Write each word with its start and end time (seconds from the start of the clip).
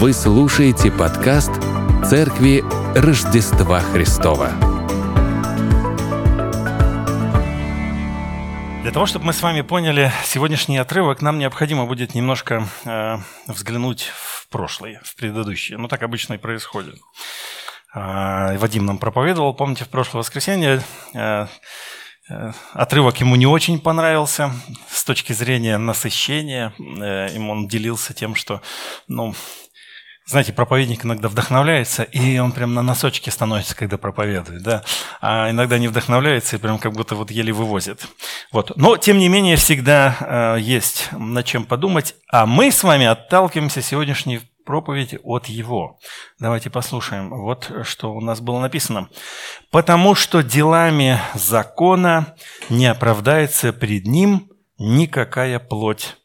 Вы 0.00 0.14
слушаете 0.14 0.90
подкаст 0.90 1.50
Церкви 2.08 2.64
Рождества 2.96 3.80
Христова. 3.80 4.48
Для 8.80 8.92
того, 8.92 9.04
чтобы 9.04 9.26
мы 9.26 9.34
с 9.34 9.42
вами 9.42 9.60
поняли 9.60 10.10
сегодняшний 10.24 10.78
отрывок, 10.78 11.20
нам 11.20 11.38
необходимо 11.38 11.84
будет 11.84 12.14
немножко 12.14 12.66
э, 12.86 13.18
взглянуть 13.46 14.10
в 14.14 14.48
прошлое, 14.48 15.02
в 15.04 15.14
предыдущее. 15.16 15.76
Ну, 15.76 15.86
так 15.86 16.02
обычно 16.02 16.32
и 16.32 16.38
происходит. 16.38 16.94
Э, 17.94 18.56
Вадим 18.56 18.86
нам 18.86 18.96
проповедовал, 18.96 19.52
помните, 19.52 19.84
в 19.84 19.90
прошлое 19.90 20.20
воскресенье 20.20 20.82
э, 21.12 21.46
э, 22.30 22.52
отрывок 22.72 23.20
ему 23.20 23.36
не 23.36 23.46
очень 23.46 23.78
понравился 23.78 24.50
с 24.88 25.04
точки 25.04 25.34
зрения 25.34 25.76
насыщения. 25.76 26.72
Э, 26.78 27.28
им 27.34 27.50
он 27.50 27.68
делился 27.68 28.14
тем, 28.14 28.34
что, 28.34 28.62
ну, 29.06 29.34
знаете, 30.30 30.52
проповедник 30.52 31.04
иногда 31.04 31.28
вдохновляется, 31.28 32.04
и 32.04 32.38
он 32.38 32.52
прям 32.52 32.72
на 32.72 32.82
носочке 32.82 33.32
становится, 33.32 33.74
когда 33.74 33.98
проповедует, 33.98 34.62
да. 34.62 34.84
А 35.20 35.50
иногда 35.50 35.76
не 35.76 35.88
вдохновляется 35.88 36.54
и 36.54 36.58
прям 36.60 36.78
как 36.78 36.92
будто 36.92 37.16
вот 37.16 37.32
еле 37.32 37.52
вывозит. 37.52 38.06
Вот. 38.52 38.76
Но, 38.76 38.96
тем 38.96 39.18
не 39.18 39.28
менее, 39.28 39.56
всегда 39.56 40.54
э, 40.56 40.60
есть 40.60 41.08
над 41.10 41.44
чем 41.46 41.64
подумать. 41.64 42.14
А 42.30 42.46
мы 42.46 42.70
с 42.70 42.84
вами 42.84 43.06
отталкиваемся 43.06 43.82
сегодняшней 43.82 44.40
проповеди 44.64 45.18
от 45.24 45.46
его. 45.46 45.98
Давайте 46.38 46.70
послушаем. 46.70 47.30
Вот 47.30 47.72
что 47.82 48.14
у 48.14 48.20
нас 48.20 48.40
было 48.40 48.60
написано. 48.60 49.08
«Потому 49.72 50.14
что 50.14 50.42
делами 50.42 51.18
закона 51.34 52.36
не 52.68 52.86
оправдается 52.86 53.72
пред 53.72 54.06
ним 54.06 54.48
никакая 54.78 55.58
плоть, 55.58 56.18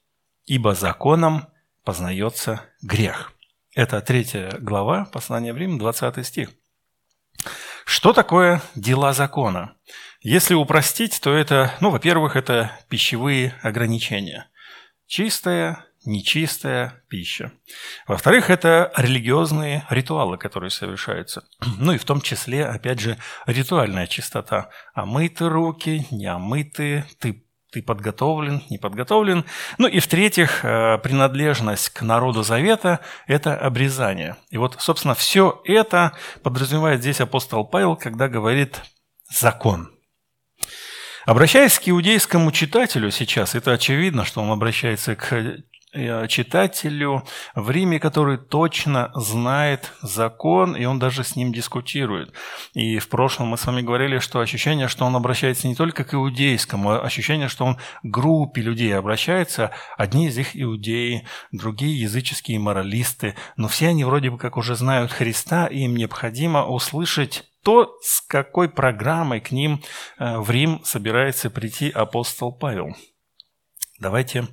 ибо 0.46 0.76
законом 0.76 1.48
познается 1.84 2.62
грех». 2.84 3.35
Это 3.76 4.00
третья 4.00 4.52
глава 4.62 5.04
послания 5.12 5.52
в 5.52 5.58
Рим, 5.58 5.78
20 5.78 6.26
стих. 6.26 6.50
Что 7.86 8.14
такое 8.14 8.62
дела 8.74 9.12
закона? 9.12 9.76
Если 10.22 10.54
упростить, 10.54 11.20
то 11.22 11.34
это, 11.34 11.74
ну, 11.82 11.90
во-первых, 11.90 12.38
это 12.38 12.72
пищевые 12.88 13.54
ограничения. 13.62 14.50
Чистая, 15.08 15.86
нечистая 16.06 17.04
пища. 17.10 17.52
Во-вторых, 18.08 18.50
это 18.50 18.94
религиозные 18.96 19.86
ритуалы, 19.90 20.38
которые 20.38 20.70
совершаются. 20.70 21.44
Ну 21.78 21.92
и 21.92 21.98
в 21.98 22.06
том 22.06 22.22
числе, 22.22 22.66
опять 22.66 23.02
же, 23.02 23.18
ритуальная 23.46 24.08
чистота. 24.08 24.70
Омыты 24.94 25.50
руки, 25.50 26.08
не 26.12 26.28
омыты, 26.28 27.04
ты 27.20 27.45
ты 27.76 27.82
подготовлен, 27.82 28.64
не 28.70 28.78
подготовлен. 28.78 29.44
Ну 29.78 29.88
и 29.88 30.00
в-третьих, 30.00 30.64
э, 30.64 30.98
принадлежность 31.00 31.90
к 31.90 32.04
народу 32.04 32.42
завета– 32.42 33.02
это 33.28 33.58
обрезание. 33.58 34.38
И 34.50 34.58
вот, 34.58 34.78
собственно, 34.80 35.14
все 35.14 35.62
это 35.66 36.14
подразумевает 36.42 37.02
здесь 37.02 37.20
апостол 37.20 37.66
Павел, 37.66 37.98
когда 37.98 38.30
говорит 38.30 38.82
«закон». 39.30 39.92
Обращаясь 41.26 41.78
к 41.78 41.90
иудейскому 41.90 42.54
читателю 42.54 43.12
сейчас, 43.12 43.56
это 43.56 43.74
очевидно, 43.74 44.24
что 44.24 44.42
он 44.42 44.52
обращается 44.52 45.18
к 45.18 45.58
читателю 46.28 47.24
в 47.56 47.70
Риме, 47.72 48.00
который 48.00 48.38
точно 48.38 49.12
знает 49.16 49.92
закон, 50.02 50.76
и 50.76 50.86
он 50.86 51.00
даже 51.00 51.24
с 51.24 51.36
ним 51.36 51.54
дискутирует. 51.54 52.34
И 52.74 53.00
в 53.00 53.10
прошлом 53.10 53.48
мы 53.48 53.58
с 53.58 53.66
вами 53.66 53.82
говорили, 53.82 54.20
что 54.20 54.40
ощущение, 54.40 54.88
что 54.88 55.06
он 55.06 55.16
обращается 55.16 55.68
не 55.68 55.76
только 55.76 56.04
к 56.04 56.14
иудейскому, 56.14 56.92
а 56.92 57.00
ощущение, 57.00 57.48
что 57.48 57.66
он 57.66 57.76
к 57.76 57.80
группе 58.04 58.62
людей 58.62 58.96
обращается. 58.96 59.72
Одни 59.98 60.28
из 60.28 60.38
них 60.38 60.50
иудеи, 60.54 61.26
другие 61.52 62.00
языческие 62.00 62.60
моралисты, 62.60 63.36
но 63.56 63.68
все 63.68 63.90
они 63.90 64.04
вроде 64.04 64.30
бы 64.30 64.38
как 64.38 64.58
уже 64.58 64.76
знают 64.76 65.12
Христа, 65.12 65.68
и 65.68 65.80
им 65.80 65.96
необходимо 65.96 66.66
услышать 66.66 67.44
то, 67.64 67.98
с 68.04 68.22
какой 68.22 68.70
программой 68.70 69.42
к 69.42 69.52
ним 69.52 69.82
э, 70.20 70.38
в 70.38 70.52
Рим 70.52 70.82
собирается 70.84 71.50
прийти 71.50 71.90
апостол 71.90 72.52
Павел. 72.52 72.96
Давайте 74.00 74.48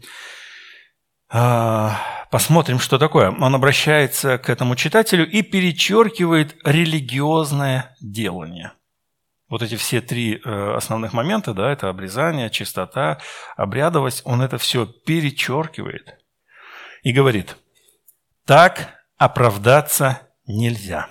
посмотрим, 2.30 2.78
что 2.78 2.98
такое. 2.98 3.30
Он 3.30 3.54
обращается 3.54 4.38
к 4.38 4.50
этому 4.50 4.76
читателю 4.76 5.28
и 5.28 5.42
перечеркивает 5.42 6.56
религиозное 6.64 7.96
делание. 8.00 8.72
Вот 9.48 9.60
эти 9.60 9.76
все 9.76 10.00
три 10.00 10.40
э, 10.42 10.74
основных 10.74 11.12
момента, 11.12 11.52
да, 11.52 11.70
это 11.70 11.90
обрезание, 11.90 12.48
чистота, 12.48 13.20
обрядовость, 13.54 14.22
он 14.24 14.40
это 14.40 14.56
все 14.56 14.86
перечеркивает 14.86 16.18
и 17.02 17.12
говорит, 17.12 17.56
так 18.46 19.04
оправдаться 19.18 20.26
нельзя. 20.46 21.10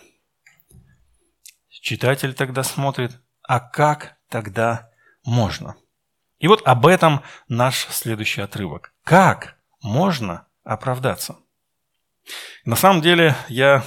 Читатель 1.70 2.34
тогда 2.34 2.64
смотрит, 2.64 3.20
а 3.44 3.60
как 3.60 4.18
тогда 4.30 4.90
можно? 5.24 5.76
И 6.40 6.48
вот 6.48 6.62
об 6.66 6.88
этом 6.88 7.22
наш 7.48 7.86
следующий 7.90 8.42
отрывок. 8.42 8.94
Как 9.04 9.61
можно 9.82 10.48
оправдаться. 10.64 11.38
На 12.66 12.76
самом 12.76 13.02
деле, 13.02 13.36
я, 13.50 13.84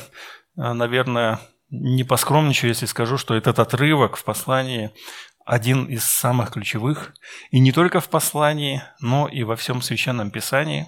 э, 0.56 0.72
наверное, 0.72 1.40
не 1.70 2.04
поскромничаю, 2.04 2.70
если 2.70 2.86
скажу, 2.86 3.18
что 3.18 3.34
этот 3.34 3.58
отрывок 3.58 4.16
в 4.16 4.24
послании 4.24 4.92
один 5.44 5.84
из 5.86 6.04
самых 6.04 6.52
ключевых, 6.52 7.14
и 7.50 7.58
не 7.58 7.72
только 7.72 8.00
в 8.00 8.08
послании, 8.08 8.82
но 9.00 9.28
и 9.28 9.42
во 9.42 9.56
всем 9.56 9.82
Священном 9.82 10.30
Писании. 10.30 10.86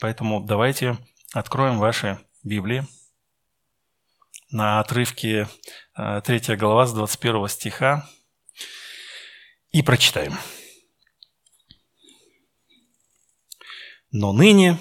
Поэтому 0.00 0.40
давайте 0.40 0.96
откроем 1.32 1.78
ваши 1.78 2.18
Библии 2.42 2.86
на 4.50 4.80
отрывке 4.80 5.48
3 5.94 6.22
э, 6.26 6.56
глава 6.56 6.86
с 6.86 6.94
21 6.94 7.48
стиха 7.48 8.08
и 9.70 9.82
прочитаем. 9.82 10.38
Но 14.10 14.32
ныне, 14.32 14.78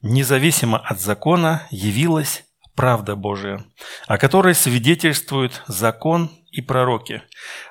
независимо 0.00 0.78
от 0.78 1.00
закона, 1.00 1.66
явилась 1.70 2.44
правда 2.76 3.16
Божия, 3.16 3.64
о 4.06 4.18
которой 4.18 4.54
свидетельствуют 4.54 5.62
закон 5.66 6.30
и 6.52 6.60
пророки. 6.60 7.22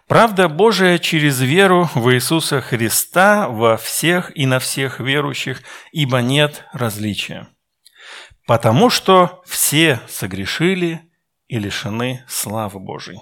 Правда 0.07 0.49
Божия 0.49 0.97
через 0.97 1.39
веру 1.39 1.89
в 1.93 2.11
Иисуса 2.13 2.59
Христа 2.59 3.47
во 3.47 3.77
всех 3.77 4.35
и 4.35 4.45
на 4.45 4.59
всех 4.59 4.99
верующих, 4.99 5.61
ибо 5.91 6.21
нет 6.21 6.65
различия. 6.73 7.47
Потому 8.45 8.89
что 8.89 9.41
все 9.45 10.01
согрешили 10.07 11.01
и 11.47 11.57
лишены 11.59 12.23
славы 12.27 12.79
Божией, 12.79 13.21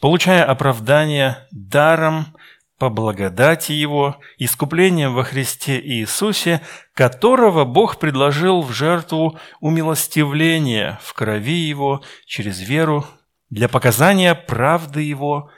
получая 0.00 0.44
оправдание 0.44 1.46
даром 1.50 2.36
по 2.78 2.90
благодати 2.90 3.72
Его, 3.72 4.20
искуплением 4.38 5.14
во 5.14 5.24
Христе 5.24 5.80
Иисусе, 5.80 6.60
которого 6.94 7.64
Бог 7.64 7.98
предложил 7.98 8.62
в 8.62 8.72
жертву 8.72 9.38
умилостивления 9.60 10.98
в 11.02 11.12
крови 11.12 11.54
Его 11.54 12.02
через 12.24 12.60
веру 12.60 13.04
для 13.50 13.68
показания 13.68 14.34
правды 14.34 15.02
Его 15.02 15.50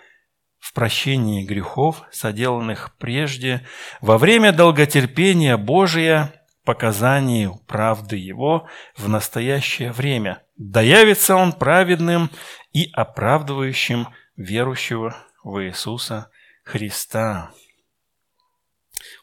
в 0.59 0.73
прощении 0.73 1.45
грехов, 1.45 2.03
соделанных 2.11 2.97
прежде, 2.99 3.67
во 4.01 4.19
время 4.19 4.53
долготерпения 4.53 5.57
Божия, 5.57 6.33
показанию 6.65 7.61
правды 7.67 8.17
Его 8.17 8.67
в 8.97 9.09
настоящее 9.09 9.93
время. 9.93 10.43
Да 10.57 10.81
явится 10.81 11.37
Он 11.37 11.53
праведным 11.53 12.31
и 12.73 12.91
оправдывающим 12.93 14.09
верующего 14.37 15.17
в 15.45 15.63
Иисуса 15.63 16.15
Христа. 16.15 16.40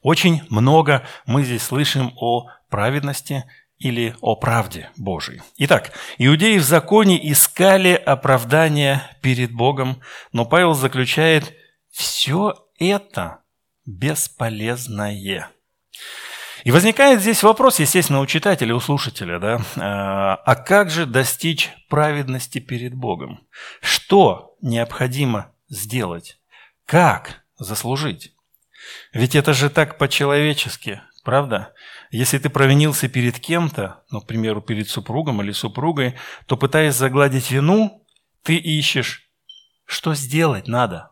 Очень 0.02 0.44
много 0.50 1.06
мы 1.26 1.44
здесь 1.44 1.64
слышим 1.64 2.14
о 2.18 2.50
праведности 2.70 3.46
или 3.78 4.16
о 4.22 4.36
правде 4.36 4.90
Божией. 4.98 5.42
Итак, 5.58 5.92
иудеи 6.18 6.58
в 6.58 6.64
законе 6.64 7.20
искали 7.32 7.94
оправдания 7.94 9.04
перед 9.22 9.52
Богом, 9.52 10.02
но 10.32 10.46
Павел 10.46 10.74
заключает, 10.74 11.54
все 11.92 12.68
это 12.80 13.40
бесполезное. 13.86 15.50
И 16.64 16.72
возникает 16.72 17.22
здесь 17.22 17.44
вопрос, 17.44 17.80
естественно, 17.80 18.20
у 18.20 18.26
читателя, 18.26 18.76
у 18.76 18.80
слушателя, 18.80 19.40
да, 19.40 19.62
а, 19.78 20.36
а 20.36 20.56
как 20.56 20.90
же 20.90 21.06
достичь 21.06 21.72
праведности 21.88 22.60
перед 22.60 22.94
Богом? 22.94 23.48
Что 23.82 24.56
необходимо 24.62 25.54
сделать? 25.70 26.37
Как 26.88 27.44
заслужить? 27.60 28.34
Ведь 29.12 29.36
это 29.36 29.54
же 29.54 29.70
так 29.70 29.98
по-человечески, 29.98 31.02
правда? 31.26 31.74
Если 32.12 32.38
ты 32.38 32.50
провинился 32.50 33.10
перед 33.10 33.38
кем-то, 33.42 34.06
ну, 34.10 34.22
к 34.22 34.26
примеру, 34.26 34.62
перед 34.62 34.88
супругом 34.88 35.42
или 35.42 35.52
супругой, 35.52 36.16
то, 36.46 36.56
пытаясь 36.56 36.96
загладить 36.96 37.52
вину, 37.52 38.06
ты 38.42 38.56
ищешь, 38.56 39.30
что 39.84 40.16
сделать 40.16 40.70
надо. 40.70 41.12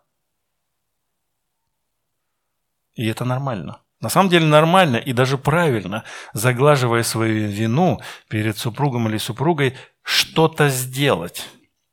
И 2.94 3.06
это 3.06 3.25
нормально. 3.25 3.81
На 4.00 4.07
самом 4.07 4.30
деле 4.30 4.45
нормально 4.45 4.95
и 4.95 5.12
даже 5.12 5.38
правильно, 5.38 6.06
заглаживая 6.31 7.04
свою 7.04 7.50
вину 7.50 8.00
перед 8.30 8.57
супругом 8.57 9.10
или 9.10 9.18
супругой, 9.18 9.77
что-то 10.04 10.69
сделать. 10.69 11.50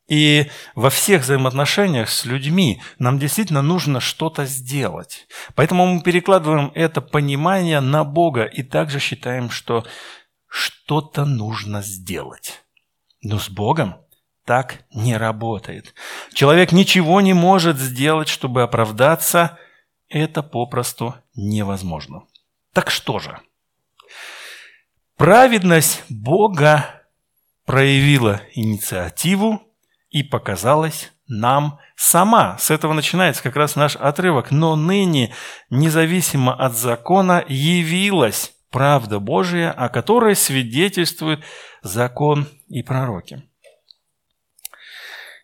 И 0.09 0.51
во 0.75 0.91
всех 0.91 1.23
взаимоотношениях 1.23 2.09
с 2.11 2.25
людьми 2.25 2.83
нам 2.99 3.19
действительно 3.19 3.63
нужно 3.63 4.01
что-то 4.01 4.45
сделать. 4.47 5.27
Поэтому 5.55 5.87
мы 5.87 6.03
перекладываем 6.03 6.73
это 6.75 7.01
понимание 7.01 7.81
на 7.81 8.05
Бога 8.05 8.45
и 8.45 8.63
также 8.63 8.99
считаем, 8.99 9.49
что 9.51 9.87
что-то 10.49 11.25
нужно 11.25 11.83
сделать. 11.83 12.63
Но 13.23 13.39
с 13.39 13.49
Богом 13.49 13.97
так 14.45 14.85
не 14.93 15.17
работает. 15.17 15.95
Человек 16.35 16.73
ничего 16.73 17.21
не 17.21 17.33
может 17.33 17.79
сделать, 17.79 18.29
чтобы 18.29 18.63
оправдаться. 18.63 19.59
Это 20.09 20.43
попросту 20.43 21.15
невозможно. 21.35 22.25
Так 22.73 22.91
что 22.91 23.19
же? 23.19 23.41
Праведность 25.17 26.03
Бога 26.09 27.03
проявила 27.65 28.43
инициативу 28.55 29.72
и 30.13 30.23
показалась 30.23 31.11
нам 31.27 31.81
сама. 31.97 32.59
С 32.59 32.71
этого 32.71 32.93
начинается 32.93 33.43
как 33.43 33.57
раз 33.57 33.75
наш 33.75 33.97
отрывок. 33.97 34.51
Но 34.51 34.77
ныне, 34.77 35.35
независимо 35.71 36.55
от 36.55 36.75
закона, 36.77 37.45
явилась 37.49 38.55
правда 38.71 39.19
Божия, 39.19 39.73
о 39.73 39.89
которой 39.89 40.37
свидетельствует 40.37 41.43
закон 41.83 42.47
и 42.69 42.83
пророки. 42.83 43.43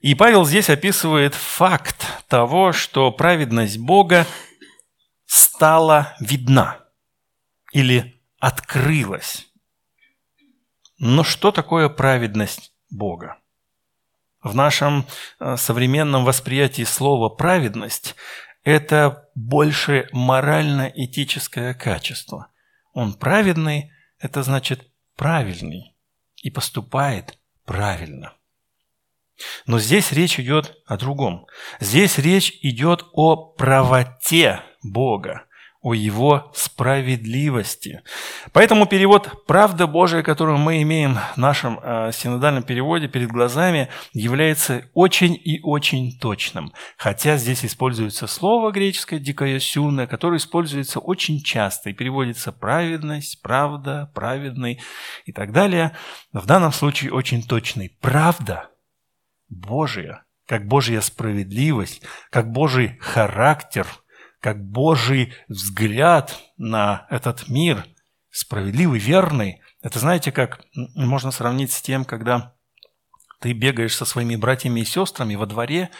И 0.00 0.14
Павел 0.14 0.44
здесь 0.44 0.70
описывает 0.70 1.34
факт 1.34 2.06
того, 2.28 2.72
что 2.72 3.10
праведность 3.10 3.78
Бога 3.78 4.26
стала 5.26 6.14
видна 6.20 6.78
или 7.72 8.22
открылась. 8.38 9.46
Но 10.98 11.24
что 11.24 11.52
такое 11.52 11.88
праведность 11.88 12.72
Бога? 12.90 13.38
В 14.42 14.54
нашем 14.54 15.04
э, 15.40 15.56
современном 15.56 16.24
восприятии 16.24 16.84
слова 16.84 17.28
«праведность» 17.28 18.14
это 18.62 19.28
больше 19.34 20.08
морально-этическое 20.12 21.74
качество. 21.74 22.48
Он 22.92 23.14
праведный– 23.14 23.92
это 24.20 24.42
значит 24.42 24.86
правильный 25.16 25.96
и 26.36 26.50
поступает 26.50 27.38
правильно. 27.64 28.34
Но 29.66 29.78
здесь 29.78 30.12
речь 30.12 30.38
идет 30.38 30.76
о 30.86 30.96
другом. 30.96 31.46
Здесь 31.80 32.18
речь 32.18 32.58
идет 32.62 33.04
о 33.12 33.36
правоте 33.36 34.62
Бога 34.82 35.47
о 35.88 35.94
Его 35.94 36.50
справедливости. 36.54 38.02
Поэтому 38.52 38.84
перевод 38.84 39.46
«правда 39.46 39.86
Божия», 39.86 40.22
который 40.22 40.58
мы 40.58 40.82
имеем 40.82 41.16
в 41.34 41.38
нашем 41.38 41.80
э, 41.82 42.10
синодальном 42.12 42.62
переводе 42.62 43.08
перед 43.08 43.30
глазами, 43.30 43.88
является 44.12 44.84
очень 44.92 45.32
и 45.32 45.60
очень 45.62 46.18
точным. 46.18 46.74
Хотя 46.98 47.38
здесь 47.38 47.64
используется 47.64 48.26
слово 48.26 48.70
греческое 48.70 49.18
«дикаясюна», 49.18 50.06
которое 50.06 50.36
используется 50.36 50.98
очень 50.98 51.42
часто 51.42 51.88
и 51.88 51.94
переводится 51.94 52.52
«праведность», 52.52 53.40
«правда», 53.40 54.10
«праведный» 54.14 54.80
и 55.24 55.32
так 55.32 55.52
далее. 55.52 55.96
Но 56.32 56.40
в 56.40 56.46
данном 56.46 56.72
случае 56.72 57.12
очень 57.12 57.42
точный. 57.42 57.96
Правда 58.02 58.68
Божия, 59.48 60.24
как 60.46 60.66
Божья 60.66 61.00
справедливость, 61.00 62.02
как 62.30 62.52
Божий 62.52 62.98
характер– 63.00 63.86
как 64.40 64.64
Божий 64.64 65.34
взгляд 65.48 66.38
на 66.56 67.06
этот 67.10 67.48
мир, 67.48 67.84
справедливый, 68.30 69.00
верный. 69.00 69.60
Это 69.82 69.98
знаете, 69.98 70.32
как 70.32 70.60
можно 70.94 71.30
сравнить 71.30 71.72
с 71.72 71.82
тем, 71.82 72.04
когда 72.04 72.54
ты 73.40 73.52
бегаешь 73.52 73.96
со 73.96 74.04
своими 74.04 74.36
братьями 74.36 74.80
и 74.80 74.84
сестрами 74.84 75.34
во 75.34 75.46
дворе, 75.46 75.90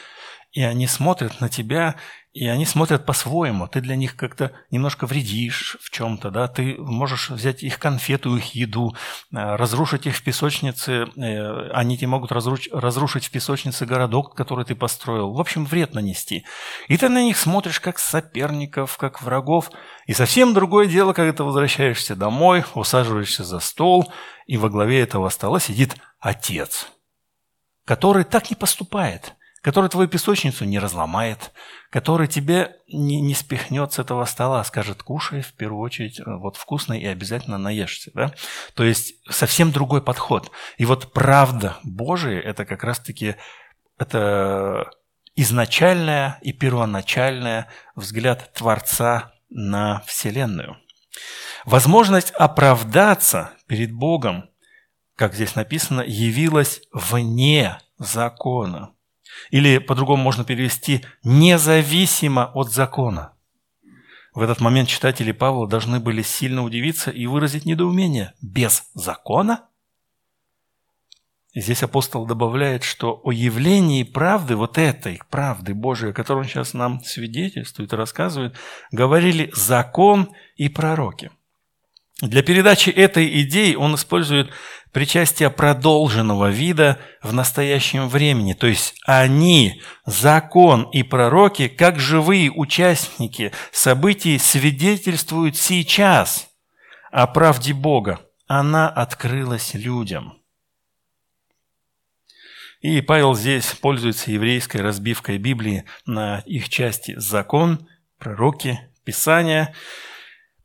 и 0.52 0.62
они 0.62 0.86
смотрят 0.86 1.40
на 1.40 1.48
тебя, 1.48 1.96
и 2.38 2.46
они 2.46 2.64
смотрят 2.64 3.04
по-своему. 3.04 3.66
Ты 3.66 3.80
для 3.80 3.96
них 3.96 4.14
как-то 4.14 4.52
немножко 4.70 5.06
вредишь 5.06 5.76
в 5.80 5.90
чем-то, 5.90 6.30
да, 6.30 6.46
ты 6.46 6.76
можешь 6.78 7.30
взять 7.30 7.64
их 7.64 7.80
конфету, 7.80 8.36
их 8.36 8.54
еду, 8.54 8.94
э, 9.32 9.56
разрушить 9.56 10.06
их 10.06 10.14
в 10.14 10.22
песочнице, 10.22 11.08
э, 11.16 11.70
они 11.72 11.98
тебе 11.98 12.06
могут 12.06 12.30
разрушить 12.30 13.24
в 13.26 13.30
песочнице 13.32 13.86
городок, 13.86 14.36
который 14.36 14.64
ты 14.64 14.76
построил. 14.76 15.32
В 15.32 15.40
общем, 15.40 15.64
вред 15.64 15.94
нанести. 15.94 16.44
И 16.86 16.96
ты 16.96 17.08
на 17.08 17.20
них 17.24 17.36
смотришь 17.36 17.80
как 17.80 17.98
соперников, 17.98 18.98
как 18.98 19.20
врагов. 19.20 19.72
И 20.06 20.12
совсем 20.12 20.54
другое 20.54 20.86
дело, 20.86 21.14
когда 21.14 21.32
ты 21.32 21.42
возвращаешься 21.42 22.14
домой, 22.14 22.64
усаживаешься 22.74 23.42
за 23.42 23.58
стол, 23.58 24.12
и 24.46 24.56
во 24.56 24.68
главе 24.68 25.00
этого 25.00 25.28
стола 25.28 25.58
сидит 25.58 25.96
отец, 26.20 26.86
который 27.84 28.22
так 28.22 28.48
не 28.48 28.54
поступает– 28.54 29.34
который 29.62 29.90
твою 29.90 30.08
песочницу 30.08 30.64
не 30.64 30.78
разломает, 30.78 31.52
который 31.90 32.28
тебе 32.28 32.76
не, 32.86 33.20
не 33.20 33.34
спихнет 33.34 33.92
с 33.92 33.98
этого 33.98 34.24
стола, 34.24 34.60
а 34.60 34.64
скажет, 34.64 35.02
кушай 35.02 35.42
в 35.42 35.52
первую 35.54 35.82
очередь, 35.82 36.20
э, 36.20 36.24
вот 36.26 36.56
вкусно 36.56 36.92
и 36.92 37.06
обязательно 37.06 37.58
наешься. 37.58 38.10
Да? 38.14 38.32
То 38.74 38.84
есть 38.84 39.14
совсем 39.28 39.72
другой 39.72 40.02
подход. 40.02 40.50
И 40.76 40.84
вот 40.84 41.12
правда 41.12 41.76
Божия– 41.82 42.40
это 42.44 42.64
как 42.64 42.84
раз-таки 42.84 43.36
это 43.98 44.90
изначальная 45.34 46.38
и 46.42 46.52
первоначальная 46.52 47.68
взгляд 47.96 48.52
Творца 48.54 49.32
на 49.50 50.02
Вселенную. 50.06 50.76
Возможность 51.64 52.30
оправдаться 52.32 53.52
перед 53.66 53.92
Богом, 53.92 54.50
как 55.16 55.34
здесь 55.34 55.56
написано, 55.56 56.02
явилась 56.02 56.80
вне 56.92 57.78
закона– 57.98 58.92
или 59.50 59.78
по-другому 59.78 60.22
можно 60.22 60.44
перевести 60.44 61.04
«независимо 61.22 62.50
от 62.54 62.70
закона». 62.70 63.32
В 64.34 64.42
этот 64.42 64.60
момент 64.60 64.88
читатели 64.88 65.32
Павла 65.32 65.66
должны 65.66 65.98
были 65.98 66.22
сильно 66.22 66.62
удивиться 66.62 67.10
и 67.10 67.26
выразить 67.26 67.64
недоумение. 67.64 68.34
Без 68.40 68.84
закона? 68.94 69.64
И 71.54 71.60
здесь 71.60 71.82
апостол 71.82 72.24
добавляет, 72.24 72.84
что 72.84 73.20
о 73.24 73.32
явлении 73.32 74.04
правды, 74.04 74.54
вот 74.54 74.78
этой 74.78 75.20
правды 75.28 75.74
Божией, 75.74 76.12
о 76.12 76.14
которой 76.14 76.40
он 76.40 76.44
сейчас 76.44 76.72
нам 76.72 77.02
свидетельствует 77.02 77.92
и 77.92 77.96
рассказывает, 77.96 78.54
говорили 78.92 79.50
закон 79.54 80.30
и 80.54 80.68
пророки. 80.68 81.32
Для 82.20 82.42
передачи 82.42 82.90
этой 82.90 83.42
идеи 83.42 83.74
он 83.74 83.94
использует 83.94 84.50
причастие 84.92 85.50
продолженного 85.50 86.50
вида 86.50 86.98
в 87.22 87.32
настоящем 87.32 88.08
времени. 88.08 88.54
То 88.54 88.66
есть 88.66 88.94
они, 89.04 89.82
закон 90.06 90.88
и 90.90 91.02
пророки, 91.02 91.68
как 91.68 91.98
живые 91.98 92.50
участники 92.50 93.52
событий, 93.72 94.38
свидетельствуют 94.38 95.56
сейчас 95.56 96.48
о 97.10 97.26
правде 97.26 97.74
Бога. 97.74 98.20
Она 98.46 98.88
открылась 98.88 99.74
людям. 99.74 100.38
И 102.80 103.00
Павел 103.00 103.34
здесь 103.34 103.66
пользуется 103.66 104.30
еврейской 104.30 104.78
разбивкой 104.78 105.38
Библии 105.38 105.84
на 106.06 106.40
их 106.46 106.68
части 106.68 107.14
закон, 107.18 107.88
пророки, 108.18 108.80
Писание– 109.04 109.74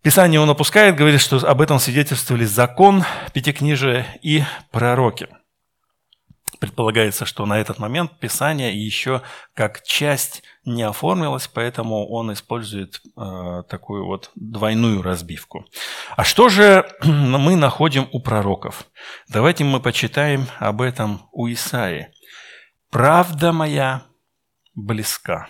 Писание 0.04 0.42
он 0.42 0.50
опускает, 0.50 0.98
говорит, 0.98 1.22
что 1.22 1.38
об 1.38 1.62
этом 1.62 1.80
свидетельствовали 1.80 2.44
закон, 2.44 3.06
пятикнижие 3.32 4.06
и 4.22 4.44
пророки. 4.70 5.30
Предполагается, 6.60 7.26
что 7.26 7.46
на 7.46 7.58
этот 7.58 7.80
момент 7.80 8.20
Писание 8.20 8.74
еще 8.76 9.22
как 9.54 9.82
часть 9.84 10.44
не 10.66 10.84
оформилось, 10.84 11.48
поэтому 11.48 12.06
он 12.10 12.34
использует 12.34 13.02
э, 13.16 13.64
такую 13.70 14.06
вот 14.06 14.30
двойную 14.36 15.02
разбивку. 15.02 15.66
А 16.18 16.26
что 16.26 16.50
же 16.50 16.86
мы 17.04 17.56
находим 17.56 18.10
у 18.12 18.20
пророков? 18.20 18.86
Давайте 19.30 19.64
мы 19.64 19.80
почитаем 19.80 20.48
об 20.60 20.82
этом 20.82 21.30
у 21.32 21.50
Исаи. 21.50 22.10
«Правда 22.92 23.54
моя 23.54 24.04
близка». 24.76 25.48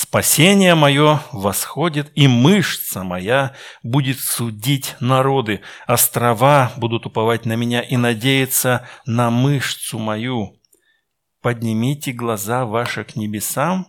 Спасение 0.00 0.76
мое 0.76 1.20
восходит, 1.32 2.12
и 2.14 2.28
мышца 2.28 3.02
моя 3.02 3.56
будет 3.82 4.20
судить 4.20 4.94
народы. 5.00 5.60
Острова 5.88 6.70
будут 6.76 7.04
уповать 7.06 7.46
на 7.46 7.54
меня 7.56 7.80
и 7.80 7.96
надеяться 7.96 8.86
на 9.06 9.32
мышцу 9.32 9.98
мою. 9.98 10.56
Поднимите 11.42 12.12
глаза 12.12 12.64
ваши 12.64 13.02
к 13.02 13.16
небесам 13.16 13.88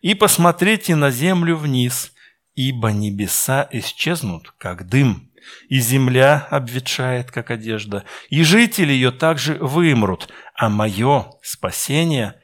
и 0.00 0.14
посмотрите 0.14 0.94
на 0.96 1.10
землю 1.10 1.56
вниз, 1.56 2.14
ибо 2.54 2.90
небеса 2.90 3.68
исчезнут, 3.70 4.54
как 4.56 4.88
дым, 4.88 5.30
и 5.68 5.78
земля 5.78 6.48
обветшает, 6.50 7.30
как 7.30 7.50
одежда, 7.50 8.06
и 8.30 8.42
жители 8.44 8.94
ее 8.94 9.10
также 9.10 9.56
вымрут, 9.56 10.32
а 10.54 10.70
мое 10.70 11.32
спасение 11.42 12.40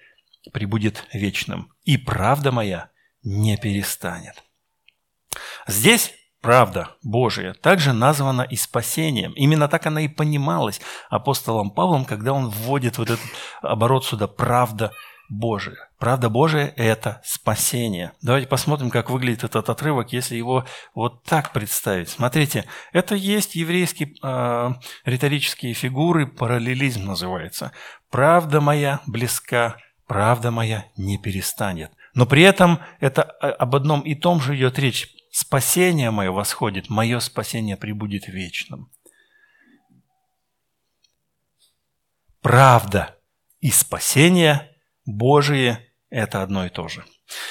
прибудет 0.53 1.07
вечным, 1.15 1.73
и 1.85 1.97
правда 1.97 2.53
моя– 2.53 2.91
не 3.27 3.57
перестанет. 3.57 4.45
Здесь 5.67 6.15
правда 6.41 6.91
Божия, 7.03 7.55
также 7.55 7.93
названа 7.93 8.43
и 8.43 8.55
спасением. 8.55 9.33
Именно 9.33 9.69
так 9.69 9.85
она 9.87 10.01
и 10.03 10.09
понималась 10.09 10.81
апостолом 11.11 11.73
Павлом, 11.73 12.05
когда 12.05 12.33
он 12.33 12.49
вводит 12.49 12.99
вот 12.99 13.11
этот 13.11 13.27
оборот 13.63 14.05
сюда 14.05 14.29
«правда 14.29 14.93
Божия». 15.29 15.91
Правда 15.99 16.31
Божия– 16.31 16.73
это 16.77 17.21
спасение. 17.25 18.13
Давайте 18.23 18.47
посмотрим, 18.47 18.91
как 18.91 19.11
выглядит 19.11 19.43
этот 19.43 19.69
отрывок, 19.69 20.13
если 20.13 20.37
его 20.37 20.65
вот 20.95 21.25
так 21.25 21.53
представить. 21.53 22.11
Смотрите, 22.11 22.65
это 22.93 23.17
есть 23.17 23.57
еврейские 23.57 24.15
э, 24.23 24.71
риторические 25.05 25.73
фигуры, 25.75 26.29
параллелизм 26.29 27.05
называется. 27.05 27.73
«Правда 28.09 28.61
моя 28.61 29.01
близка, 29.07 29.79
правда 30.07 30.53
моя 30.53 30.85
не 30.97 31.19
перестанет». 31.19 31.91
Но 32.17 32.25
при 32.25 32.43
этом 32.43 32.81
это 32.99 33.37
э, 33.43 33.49
об 33.49 33.77
одном 33.77 34.01
и 34.01 34.15
том 34.15 34.41
же 34.41 34.57
идет 34.57 34.79
речь. 34.79 35.15
Спасение 35.31 36.11
мое 36.11 36.33
восходит, 36.33 36.89
мое 36.89 37.21
спасение 37.21 37.77
прибудет 37.77 38.27
вечным. 38.27 38.91
Правда 42.41 43.15
и 43.61 43.71
спасение 43.71 44.75
Божие– 45.05 45.93
это 46.11 46.43
одно 46.43 46.65
и 46.65 46.71
то 46.71 46.89
же. 46.89 47.05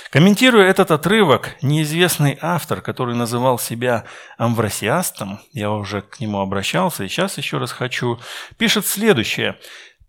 Комментируя 0.10 0.68
этот 0.68 0.90
отрывок, 0.90 1.58
неизвестный 1.62 2.40
автор, 2.42 2.82
который 2.82 3.14
называл 3.14 3.60
себя 3.60 4.06
амвросиастом, 4.40 5.42
я 5.52 5.70
уже 5.70 6.02
к 6.02 6.20
нему 6.20 6.40
обращался 6.40 7.04
и 7.04 7.08
сейчас 7.08 7.38
еще 7.38 7.60
раз 7.60 7.72
хочу, 7.72 8.20
пишет 8.58 8.88
следующее. 8.88 9.60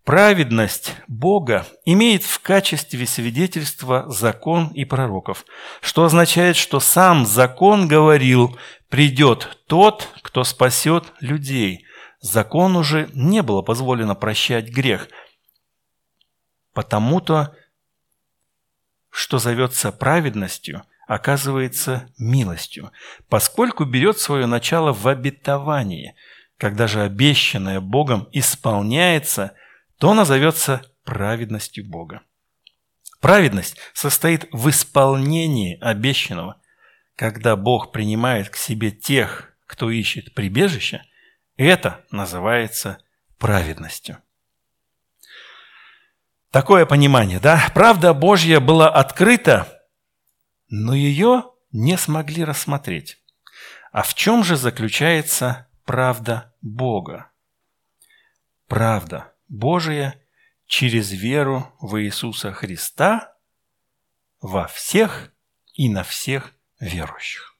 Праведность 0.07 0.95
Бога 1.09 1.67
имеет 1.83 2.23
в 2.23 2.39
качестве 2.39 3.05
свидетельства 3.05 4.05
закон 4.07 4.69
и 4.69 4.85
пророков, 4.85 5.43
что 5.81 6.05
означает, 6.05 6.55
что 6.55 6.79
сам 6.79 7.25
закон 7.25 7.89
говорил, 7.89 8.57
придет 8.87 9.59
тот, 9.67 10.07
кто 10.21 10.45
спасет 10.45 11.11
людей. 11.19 11.85
Закону 12.21 12.85
же 12.85 13.09
не 13.13 13.43
было 13.43 13.61
позволено 13.61 14.15
прощать 14.15 14.69
грех, 14.69 15.09
потому-то, 16.73 17.53
что 19.09 19.39
зовется 19.39 19.91
праведностью, 19.91 20.83
оказывается 21.05 22.09
милостью, 22.17 22.93
поскольку 23.27 23.83
берет 23.83 24.19
свое 24.19 24.45
начало 24.45 24.93
в 24.93 25.05
обетовании, 25.05 26.15
когда 26.57 26.87
же 26.87 27.01
обещанное 27.01 27.81
Богом 27.81 28.29
исполняется– 28.31 29.51
то 29.99 30.13
назовется 30.13 30.81
праведностью 31.03 31.85
Бога. 31.85 32.21
Праведность 33.19 33.77
состоит 33.93 34.47
в 34.51 34.69
исполнении 34.69 35.79
обещанного. 35.79 36.61
Когда 37.15 37.55
Бог 37.55 37.91
принимает 37.91 38.49
к 38.49 38.55
себе 38.55 38.91
тех, 38.91 39.53
кто 39.65 39.89
ищет 39.89 40.35
прибежище, 40.35 41.03
это 41.55 42.05
называется 42.11 42.99
праведностью. 43.39 44.19
Такое 46.51 46.85
понимание, 46.85 47.39
да? 47.39 47.69
Правда 47.73 48.13
Божья 48.13 48.59
была 48.59 48.89
открыта, 48.89 49.81
но 50.69 50.93
ее 50.93 51.51
не 51.71 51.97
смогли 51.97 52.43
рассмотреть. 52.43 53.17
А 53.91 54.03
в 54.03 54.13
чем 54.13 54.43
же 54.43 54.55
заключается 54.55 55.67
правда 55.85 56.53
Бога? 56.61 57.31
Правда 58.67 59.33
Божия 59.47 60.15
через 60.65 61.11
веру 61.11 61.71
в 61.79 62.01
Иисуса 62.01 62.51
Христа 62.51 63.33
во 64.41 64.67
всех 64.67 65.31
и 65.73 65.89
на 65.89 66.03
всех 66.03 66.53
верующих. 66.79 67.55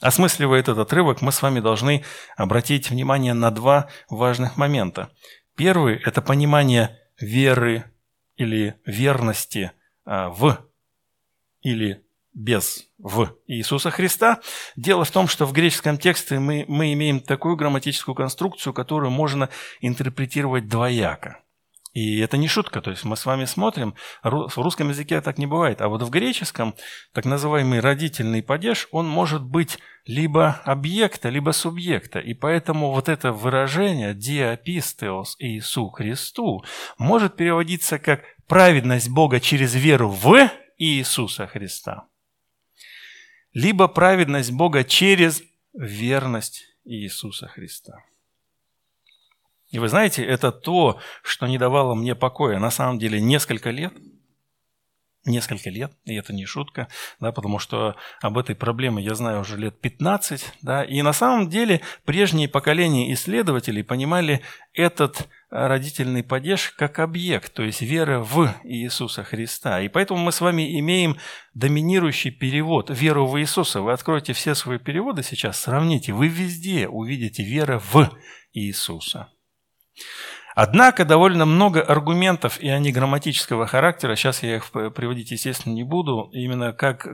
Осмысливая 0.00 0.60
этот 0.60 0.78
отрывок, 0.78 1.22
мы 1.22 1.32
с 1.32 1.40
вами 1.40 1.60
должны 1.60 2.04
обратить 2.36 2.90
внимание 2.90 3.32
на 3.32 3.50
два 3.50 3.88
важных 4.10 4.56
момента. 4.56 5.10
Первый– 5.56 5.96
это 6.04 6.20
понимание 6.20 7.00
веры 7.18 7.90
или 8.36 8.78
верности 8.84 9.72
а, 10.04 10.28
в 10.28 10.58
или 11.62 12.03
без 12.34 12.88
в 12.98 13.36
Иисуса 13.46 13.90
Христа. 13.90 14.40
Дело 14.76 15.04
в 15.04 15.10
том, 15.10 15.28
что 15.28 15.46
в 15.46 15.52
греческом 15.52 15.98
тексте 15.98 16.38
мы, 16.38 16.64
мы 16.68 16.92
имеем 16.92 17.20
такую 17.20 17.56
грамматическую 17.56 18.14
конструкцию, 18.14 18.72
которую 18.72 19.10
можно 19.10 19.48
интерпретировать 19.80 20.68
двояко. 20.68 21.40
И 21.92 22.18
это 22.18 22.36
не 22.36 22.48
шутка, 22.48 22.80
то 22.80 22.90
есть 22.90 23.04
мы 23.04 23.16
с 23.16 23.24
вами 23.24 23.44
смотрим, 23.44 23.94
в 24.24 24.56
русском 24.56 24.88
языке 24.88 25.20
так 25.20 25.38
не 25.38 25.46
бывает, 25.46 25.80
а 25.80 25.86
вот 25.86 26.02
в 26.02 26.10
греческом 26.10 26.74
так 27.12 27.24
называемый 27.24 27.78
родительный 27.78 28.42
падеж, 28.42 28.88
он 28.90 29.06
может 29.06 29.44
быть 29.44 29.78
либо 30.04 30.60
объекта, 30.64 31.28
либо 31.28 31.52
субъекта. 31.52 32.18
И 32.18 32.34
поэтому 32.34 32.90
вот 32.90 33.08
это 33.08 33.30
выражение 33.30 34.12
«диапистеос 34.12 35.36
Иису 35.38 35.88
Христу» 35.90 36.64
может 36.98 37.36
переводиться 37.36 38.00
как 38.00 38.22
«праведность 38.48 39.08
Бога 39.08 39.38
через 39.38 39.76
веру 39.76 40.08
в 40.08 40.50
Иисуса 40.78 41.46
Христа» 41.46 42.08
либо 43.54 43.88
праведность 43.88 44.52
Бога 44.52 44.84
через 44.84 45.42
верность 45.72 46.66
Иисуса 46.84 47.48
Христа. 47.48 48.04
И 49.70 49.78
вы 49.78 49.88
знаете, 49.88 50.22
это 50.22 50.52
то, 50.52 51.00
что 51.22 51.46
не 51.46 51.58
давало 51.58 51.94
мне 51.94 52.14
покоя 52.14 52.58
на 52.58 52.70
самом 52.70 52.98
деле 52.98 53.20
несколько 53.20 53.70
лет– 53.70 53.94
несколько 55.24 55.70
лет, 55.70 55.92
и 56.04 56.14
это 56.14 56.32
не 56.32 56.44
шутка, 56.44 56.88
да, 57.20 57.32
потому 57.32 57.58
что 57.58 57.96
об 58.20 58.38
этой 58.38 58.54
проблеме 58.54 59.02
я 59.02 59.14
знаю 59.14 59.40
уже 59.40 59.56
лет 59.56 59.80
15, 59.80 60.54
да, 60.62 60.84
и 60.84 61.02
на 61.02 61.12
самом 61.12 61.48
деле 61.48 61.80
прежние 62.04 62.48
поколения 62.48 63.12
исследователей 63.12 63.82
понимали 63.82 64.42
этот 64.72 65.28
родительный 65.50 66.24
падеж 66.24 66.70
как 66.70 66.98
объект, 66.98 67.54
то 67.54 67.62
есть 67.62 67.80
вера 67.80 68.18
в 68.18 68.52
Иисуса 68.64 69.22
Христа. 69.22 69.80
И 69.80 69.88
поэтому 69.88 70.20
мы 70.20 70.32
с 70.32 70.40
вами 70.40 70.78
имеем 70.80 71.16
доминирующий 71.54 72.32
перевод 72.32 72.90
«веру 72.90 73.26
в 73.26 73.40
Иисуса». 73.40 73.80
Вы 73.80 73.92
откроете 73.92 74.32
все 74.32 74.54
свои 74.54 74.78
переводы 74.78 75.22
сейчас, 75.22 75.60
сравните, 75.60 76.12
вы 76.12 76.28
везде 76.28 76.88
увидите 76.88 77.44
«вера 77.44 77.78
в 77.78 78.10
Иисуса». 78.52 79.28
Однако 80.54 81.04
довольно 81.04 81.46
много 81.46 81.82
аргументов, 81.82 82.60
и 82.60 82.68
они 82.68 82.92
грамматического 82.92 83.66
характера, 83.66 84.14
сейчас 84.14 84.42
я 84.42 84.56
их 84.56 84.70
приводить, 84.70 85.32
естественно, 85.32 85.74
не 85.74 85.82
буду, 85.82 86.30
именно 86.32 86.72
как, 86.72 87.06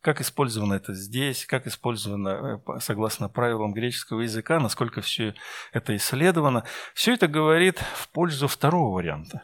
как 0.00 0.20
использовано 0.20 0.74
это 0.74 0.94
здесь, 0.94 1.44
как 1.44 1.66
использовано 1.66 2.62
э, 2.66 2.80
согласно 2.80 3.28
правилам 3.28 3.72
греческого 3.72 4.20
языка, 4.20 4.60
насколько 4.60 5.00
все 5.00 5.34
это 5.72 5.96
исследовано. 5.96 6.64
Все 6.94 7.14
это 7.14 7.26
говорит 7.26 7.78
в 7.94 8.08
пользу 8.10 8.46
второго 8.46 8.94
варианта. 8.94 9.42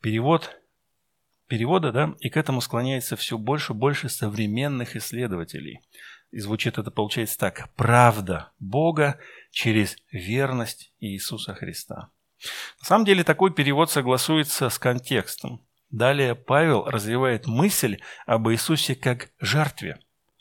Перевод 0.00 0.58
перевода, 1.48 1.92
да, 1.92 2.14
и 2.20 2.30
к 2.30 2.38
этому 2.38 2.62
склоняется 2.62 3.14
все 3.14 3.36
больше 3.36 3.74
и 3.74 3.76
больше 3.76 4.08
современных 4.08 4.96
исследователей. 4.96 5.80
И 6.30 6.40
звучит 6.40 6.78
это, 6.78 6.90
получается 6.90 7.36
так, 7.36 7.68
правда 7.76 8.52
Бога 8.58 9.18
через 9.50 9.96
верность 10.10 10.94
Иисуса 10.98 11.52
Христа. 11.54 12.08
На 12.80 12.86
самом 12.86 13.04
деле 13.04 13.24
такой 13.24 13.52
перевод 13.52 13.90
согласуется 13.90 14.68
с 14.68 14.78
контекстом. 14.78 15.64
Далее 15.90 16.34
Павел 16.34 16.84
развивает 16.84 17.46
мысль 17.46 17.98
об 18.26 18.48
Иисусе 18.48 18.94
как 18.94 19.30
жертве, 19.38 19.98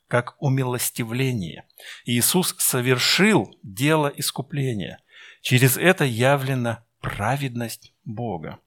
как 0.08 0.36
умилостивление. 0.39 1.67
Иисус 2.05 2.55
совершил 2.58 3.53
дело 3.62 4.12
искупления. 4.15 5.00
Через 5.41 5.77
это 5.77 6.05
явлена 6.05 6.86
праведность 7.01 7.93
Бога. 8.05 8.60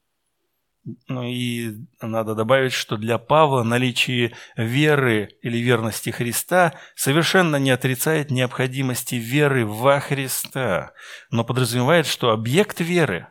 Ну 1.08 1.22
и 1.22 1.78
надо 2.02 2.34
добавить, 2.34 2.74
что 2.74 2.98
для 2.98 3.16
Павла 3.16 3.62
наличие 3.62 4.34
веры 4.56 5.36
или 5.40 5.56
верности 5.58 6.10
Христа 6.10 6.74
совершенно 6.94 7.56
не 7.56 7.70
отрицает 7.70 8.30
необходимости 8.30 9.14
веры 9.14 9.64
во 9.64 10.00
Христа, 10.00 10.92
но 11.30 11.42
подразумевает, 11.42 12.06
что 12.06 12.30
объект 12.30 12.80
веры 12.80 13.28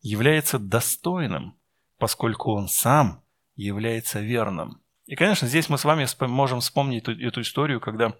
является 0.00 0.58
достойным, 0.58 1.58
поскольку 1.98 2.54
он 2.54 2.68
сам 2.68 3.22
является 3.54 4.20
верным. 4.20 4.80
И, 5.04 5.14
конечно, 5.14 5.46
здесь 5.46 5.68
мы 5.68 5.76
с 5.76 5.84
вами 5.84 6.06
можем 6.26 6.60
вспомнить 6.60 7.06
эту, 7.06 7.42
историю, 7.42 7.80
когда 7.80 8.14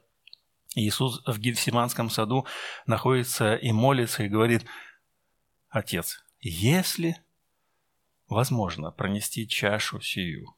Иисус 0.74 1.22
в 1.26 1.38
Гефсиманском 1.38 2.10
саду 2.10 2.46
находится 2.86 3.54
и 3.54 3.72
молится, 3.72 4.24
и 4.24 4.28
говорит, 4.28 4.66
«Отец, 5.70 6.22
если 6.40 7.16
возможно 8.28 8.90
пронести 8.90 9.46
чашу 9.48 10.00
сию. 10.00 10.54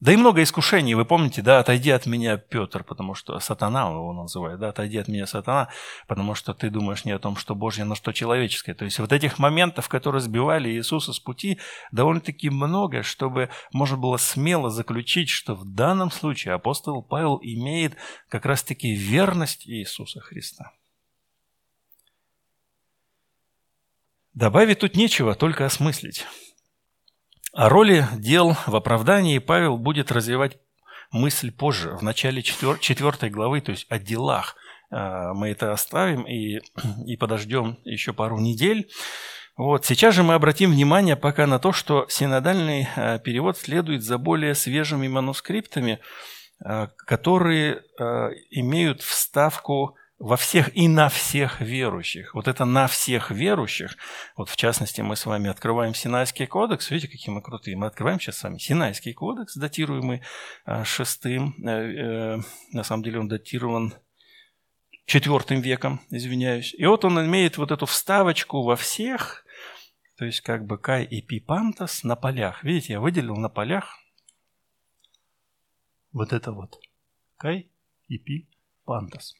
Да 0.00 0.12
и 0.12 0.16
много 0.16 0.44
искушений, 0.44 0.94
вы 0.94 1.04
помните, 1.04 1.42
да, 1.42 1.58
отойди 1.58 1.90
от 1.90 2.06
меня, 2.06 2.36
Петр, 2.36 2.84
потому 2.84 3.14
что 3.14 3.36
сатана 3.40 3.90
его 3.90 4.12
называет, 4.12 4.60
да, 4.60 4.68
отойди 4.68 4.96
от 4.96 5.08
меня, 5.08 5.26
сатана, 5.26 5.70
потому 6.06 6.36
что 6.36 6.54
ты 6.54 6.70
думаешь 6.70 7.04
не 7.04 7.10
о 7.10 7.18
том, 7.18 7.34
что 7.34 7.56
Божье, 7.56 7.84
но 7.84 7.96
что 7.96 8.12
человеческое. 8.12 8.74
То 8.74 8.84
есть 8.84 9.00
вот 9.00 9.12
этих 9.12 9.40
моментов, 9.40 9.88
которые 9.88 10.20
сбивали 10.20 10.70
Иисуса 10.70 11.12
с 11.12 11.18
пути, 11.18 11.58
довольно-таки 11.90 12.48
много, 12.48 13.02
чтобы 13.02 13.50
можно 13.72 13.96
было 13.96 14.18
смело 14.18 14.70
заключить, 14.70 15.30
что 15.30 15.56
в 15.56 15.64
данном 15.64 16.12
случае 16.12 16.54
апостол 16.54 17.02
Павел 17.02 17.40
имеет 17.42 17.96
как 18.28 18.46
раз-таки 18.46 18.94
верность 18.94 19.66
Иисуса 19.66 20.20
Христа. 20.20 20.70
Добавить 24.32 24.78
тут 24.78 24.94
нечего, 24.94 25.34
только 25.34 25.66
осмыслить. 25.66 26.24
О 27.58 27.68
роли 27.68 28.06
дел 28.14 28.56
в 28.68 28.76
оправдании 28.76 29.40
Павел 29.40 29.78
будет 29.78 30.12
развивать 30.12 30.58
мысль 31.10 31.50
позже, 31.50 31.96
в 31.96 32.02
начале 32.02 32.40
четвертой 32.40 33.30
главы, 33.30 33.60
то 33.60 33.72
есть 33.72 33.84
о 33.88 33.98
делах. 33.98 34.54
А, 34.92 35.34
мы 35.34 35.48
это 35.48 35.72
оставим 35.72 36.22
и, 36.22 36.60
и 37.04 37.16
подождем 37.16 37.80
еще 37.82 38.12
пару 38.12 38.38
недель. 38.38 38.88
Вот. 39.56 39.84
Сейчас 39.84 40.14
же 40.14 40.22
мы 40.22 40.34
обратим 40.34 40.70
внимание 40.70 41.16
пока 41.16 41.48
на 41.48 41.58
то, 41.58 41.72
что 41.72 42.06
синодальный 42.08 42.86
а, 42.94 43.18
перевод 43.18 43.58
следует 43.58 44.04
за 44.04 44.18
более 44.18 44.54
свежими 44.54 45.08
манускриптами, 45.08 45.98
а, 46.64 46.86
которые 46.96 47.82
имеют 48.52 49.02
вставку 49.02 49.96
во 50.18 50.36
всех 50.36 50.76
и 50.76 50.88
на 50.88 51.08
всех 51.08 51.60
верующих. 51.60 52.34
Вот 52.34 52.48
это 52.48 52.64
на 52.64 52.88
всех 52.88 53.30
верующих. 53.30 53.96
Вот 54.36 54.48
в 54.48 54.56
частности 54.56 55.00
мы 55.00 55.14
с 55.14 55.26
вами 55.26 55.48
открываем 55.48 55.94
Синайский 55.94 56.46
кодекс. 56.46 56.90
Видите, 56.90 57.12
какие 57.12 57.32
мы 57.32 57.40
крутые. 57.40 57.76
Мы 57.76 57.86
открываем 57.86 58.18
сейчас 58.18 58.38
с 58.38 58.42
вами 58.42 58.58
Синайский 58.58 59.12
кодекс, 59.12 59.56
датируемый 59.56 60.22
а, 60.64 60.84
шестым. 60.84 61.54
Э, 61.64 61.70
э, 61.70 62.38
на 62.72 62.82
самом 62.82 63.04
деле 63.04 63.20
он 63.20 63.28
датирован 63.28 63.94
четвертым 65.06 65.60
веком, 65.60 66.00
извиняюсь. 66.10 66.74
И 66.74 66.84
вот 66.84 67.04
он 67.04 67.24
имеет 67.24 67.56
вот 67.56 67.70
эту 67.70 67.86
вставочку 67.86 68.62
во 68.62 68.76
всех, 68.76 69.44
то 70.16 70.24
есть 70.24 70.40
как 70.40 70.66
бы 70.66 70.78
Кай 70.78 71.04
и 71.04 71.22
Пипантас 71.22 72.02
на 72.02 72.16
полях. 72.16 72.64
Видите, 72.64 72.94
я 72.94 73.00
выделил 73.00 73.36
на 73.36 73.48
полях 73.48 73.96
вот 76.12 76.32
это 76.32 76.50
вот. 76.50 76.80
Кай 77.36 77.70
и 78.08 78.18
Пипантас. 78.18 79.34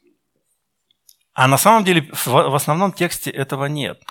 А 1.39 1.47
на 1.47 1.57
самом 1.57 1.85
деле 1.85 2.05
в 2.11 2.53
основном 2.53 2.91
тексте 2.91 3.31
этого 3.31 3.67
нет. 3.67 4.03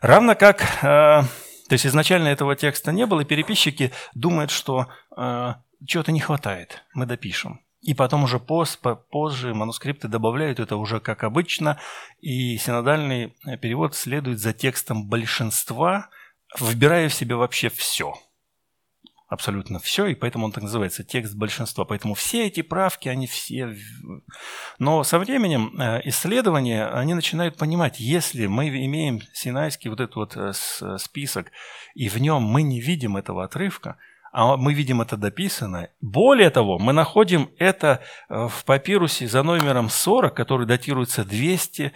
Равно 0.00 0.34
как, 0.34 0.62
э, 0.62 0.82
то 0.82 1.72
есть 1.72 1.84
изначально 1.84 2.28
этого 2.28 2.56
текста 2.56 2.90
не 2.90 3.04
было, 3.04 3.20
и 3.20 3.26
переписчики 3.26 3.92
думают, 4.14 4.50
что 4.50 4.86
э, 5.14 5.54
чего-то 5.86 6.10
не 6.10 6.20
хватает, 6.20 6.84
мы 6.94 7.04
допишем. 7.04 7.60
И 7.82 7.92
потом 7.92 8.24
уже 8.24 8.38
поз, 8.40 8.80
позже 9.10 9.52
манускрипты 9.52 10.08
добавляют 10.08 10.58
это 10.58 10.76
уже 10.76 11.00
как 11.00 11.22
обычно, 11.22 11.78
и 12.22 12.56
синодальный 12.56 13.36
перевод 13.60 13.94
следует 13.94 14.38
за 14.38 14.54
текстом 14.54 15.06
большинства, 15.06 16.08
выбирая 16.58 17.10
в 17.10 17.14
себе 17.14 17.34
вообще 17.34 17.68
все– 17.68 18.14
абсолютно 19.28 19.78
все, 19.78 20.06
и 20.06 20.14
поэтому 20.14 20.46
он 20.46 20.52
так 20.52 20.62
называется, 20.62 21.04
текст 21.04 21.34
большинства. 21.34 21.84
Поэтому 21.84 22.14
все 22.14 22.46
эти 22.46 22.62
правки, 22.62 23.08
они 23.08 23.26
все... 23.26 23.76
Но 24.78 25.04
со 25.04 25.18
временем 25.18 25.78
э, 25.78 26.00
исследования, 26.08 26.86
они 26.86 27.12
начинают 27.14 27.56
понимать, 27.56 28.00
если 28.00 28.46
мы 28.46 28.68
имеем 28.68 29.20
синайский 29.34 29.90
вот 29.90 30.00
этот 30.00 30.16
вот 30.16 30.36
э, 30.36 30.52
список, 30.98 31.52
и 31.94 32.08
в 32.08 32.18
нем 32.18 32.42
мы 32.42 32.62
не 32.62 32.80
видим 32.80 33.18
этого 33.18 33.44
отрывка, 33.44 33.98
а 34.32 34.56
мы 34.56 34.72
видим 34.72 35.02
это 35.02 35.18
дописано. 35.18 35.90
Более 36.00 36.48
того, 36.48 36.78
мы 36.78 36.94
находим 36.94 37.50
это 37.58 38.00
э, 38.30 38.48
в 38.48 38.64
папирусе 38.64 39.28
за 39.28 39.42
номером 39.42 39.90
40, 39.90 40.34
который 40.34 40.66
датируется 40.66 41.24
200, 41.24 41.92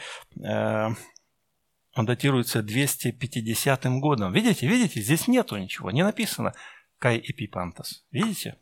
он 1.95 2.07
датируется 2.07 2.63
250 2.63 3.85
годом. 4.01 4.33
Видите, 4.33 4.67
видите, 4.67 5.01
здесь 5.03 5.29
нету 5.29 5.59
ничего, 5.59 5.91
не 5.91 6.03
написано 6.03 6.55
Кай 7.03 7.19
Эпипантас. 7.19 8.05
Видите? 8.13 8.59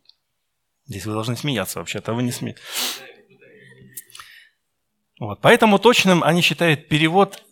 Здесь 0.87 1.05
вы 1.05 1.13
должны 1.13 1.37
смеяться 1.37 1.79
вообще-то, 1.79 2.13
а 2.13 2.15
вы 2.15 2.23
не 2.23 2.33
смеетесь. 2.33 2.63
Вот. 5.19 5.43
Поэтому 5.43 5.79
точным 5.79 6.25
они 6.25 6.41
считают 6.41 6.89
перевод, 6.89 7.45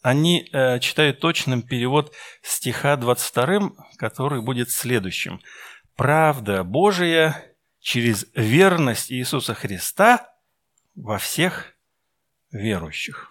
они 0.00 0.48
э, 0.50 0.80
читают 0.80 1.20
точным 1.20 1.60
перевод 1.60 2.14
стиха 2.40 2.96
22, 2.96 3.72
который 3.98 4.40
будет 4.40 4.70
следующим. 4.70 5.42
«Правда 5.94 6.64
Божия 6.64 7.54
через 7.78 8.24
верность 8.34 9.12
Иисуса 9.12 9.52
Христа 9.52 10.34
во 10.94 11.18
всех 11.18 11.74
верующих». 12.50 13.30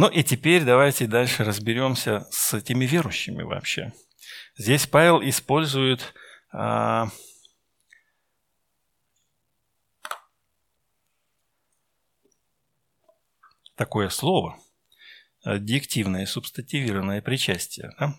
Ну 0.00 0.08
и 0.08 0.22
теперь 0.22 0.64
давайте 0.64 1.06
дальше 1.06 1.44
разберемся 1.44 2.26
с 2.30 2.54
этими 2.54 2.86
верующими 2.86 3.42
вообще. 3.42 3.92
Здесь 4.56 4.86
Павел 4.86 5.20
использует 5.20 6.14
а, 6.54 7.08
такое 13.74 14.08
слово, 14.08 14.58
диктивное, 15.44 16.24
субстативированное 16.24 17.20
причастие. 17.20 17.92
Да? 18.00 18.18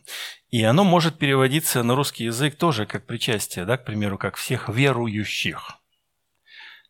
И 0.52 0.62
оно 0.62 0.84
может 0.84 1.18
переводиться 1.18 1.82
на 1.82 1.96
русский 1.96 2.26
язык 2.26 2.58
тоже 2.58 2.86
как 2.86 3.08
причастие, 3.08 3.66
да, 3.66 3.80
к 3.80 3.86
примеру, 3.86 4.20
как 4.20 4.36
всех 4.36 4.70
верующих. 4.70 5.80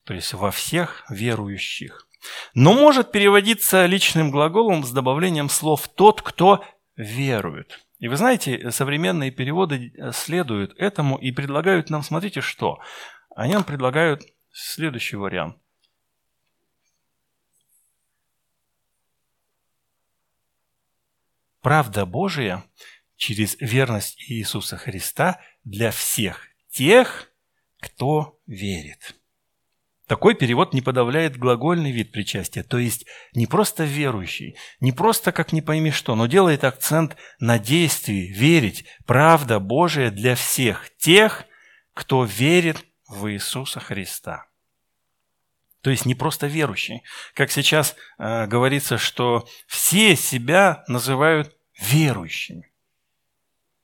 То 0.04 0.14
есть 0.14 0.34
во 0.34 0.52
всех 0.52 1.06
верующих 1.10 2.10
но 2.54 2.74
может 2.74 3.12
переводиться 3.12 3.86
личным 3.86 4.32
глаголом 4.32 4.84
с 4.84 4.92
добавлением 4.92 5.50
слов 5.50 5.88
«тот, 5.88 6.22
кто 6.22 6.64
верует». 6.96 7.80
И 8.00 8.08
вы 8.08 8.18
знаете, 8.18 8.72
современные 8.72 9.30
переводы 9.32 9.94
следуют 10.14 10.74
этому 10.78 11.18
и 11.18 11.32
предлагают 11.32 11.90
нам, 11.90 12.02
смотрите, 12.02 12.42
что? 12.42 12.80
Они 13.36 13.54
нам 13.54 13.64
предлагают 13.64 14.24
следующий 14.52 15.18
вариант. 15.18 15.58
Правда 21.62 22.08
Божия 22.08 22.66
через 23.18 23.56
верность 23.60 24.20
Иисуса 24.32 24.78
Христа 24.78 25.40
для 25.64 25.92
всех 25.92 26.48
тех, 26.70 27.32
кто 27.80 28.40
верит. 28.48 29.21
Такой 30.12 30.36
перевод 30.36 30.74
не 30.74 30.82
подавляет 30.82 31.38
глагольный 31.38 31.94
вид 31.94 32.12
причастия, 32.12 32.64
то 32.64 32.78
есть 32.78 33.06
не 33.34 33.48
просто 33.48 33.86
верующий, 33.86 34.58
не 34.82 34.92
просто 34.92 35.32
как 35.32 35.54
не 35.54 35.62
пойми 35.62 35.92
что, 35.92 36.16
но 36.16 36.26
делает 36.26 36.66
акцент 36.66 37.16
на 37.40 37.58
действии, 37.58 38.28
верить, 38.28 38.84
правда 39.06 39.62
Божия 39.62 40.12
для 40.12 40.36
всех 40.36 40.90
тех, 40.98 41.46
кто 41.94 42.26
верит 42.26 42.84
в 43.08 43.32
Иисуса 43.32 43.80
Христа. 43.80 44.48
То 45.80 45.90
есть 45.90 46.06
не 46.06 46.14
просто 46.14 46.48
верующий. 46.48 47.04
Как 47.34 47.50
сейчас 47.50 47.96
э, 48.18 48.48
говорится, 48.48 48.98
что 48.98 49.48
все 49.66 50.18
себя 50.18 50.84
называют 50.90 51.56
верующими. 51.80 52.70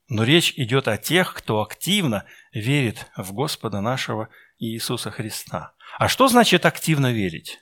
Но 0.09 0.25
речь 0.25 0.53
идет 0.57 0.89
о 0.89 0.97
тех, 0.97 1.33
кто 1.33 1.61
активно 1.61 2.25
верит 2.51 3.07
в 3.15 3.31
Господа 3.31 3.79
нашего 3.79 4.27
Иисуса 4.59 5.11
Христа. 5.11 5.73
А 5.97 6.07
что 6.07 6.27
значит 6.27 6.65
активно 6.65 7.11
верить? 7.11 7.59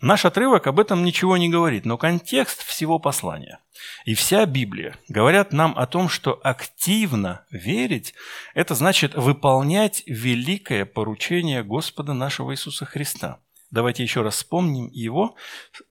Наш 0.00 0.24
отрывок 0.24 0.66
об 0.66 0.80
этом 0.80 1.04
ничего 1.04 1.36
не 1.36 1.48
говорит, 1.48 1.84
но 1.84 1.98
контекст 1.98 2.62
всего 2.62 2.98
послания 2.98 3.60
и 4.04 4.14
вся 4.14 4.46
Библия 4.46 4.96
говорят 5.08 5.52
нам 5.52 5.76
о 5.76 5.86
том, 5.86 6.08
что 6.08 6.40
активно 6.42 7.44
верить– 7.50 8.14
это 8.54 8.74
значит 8.74 9.14
выполнять 9.14 10.02
великое 10.06 10.84
поручение 10.84 11.62
Господа 11.62 12.14
нашего 12.14 12.52
Иисуса 12.52 12.84
Христа. 12.84 13.40
Давайте 13.76 14.02
еще 14.02 14.22
раз 14.22 14.36
вспомним 14.36 14.88
его, 14.88 15.36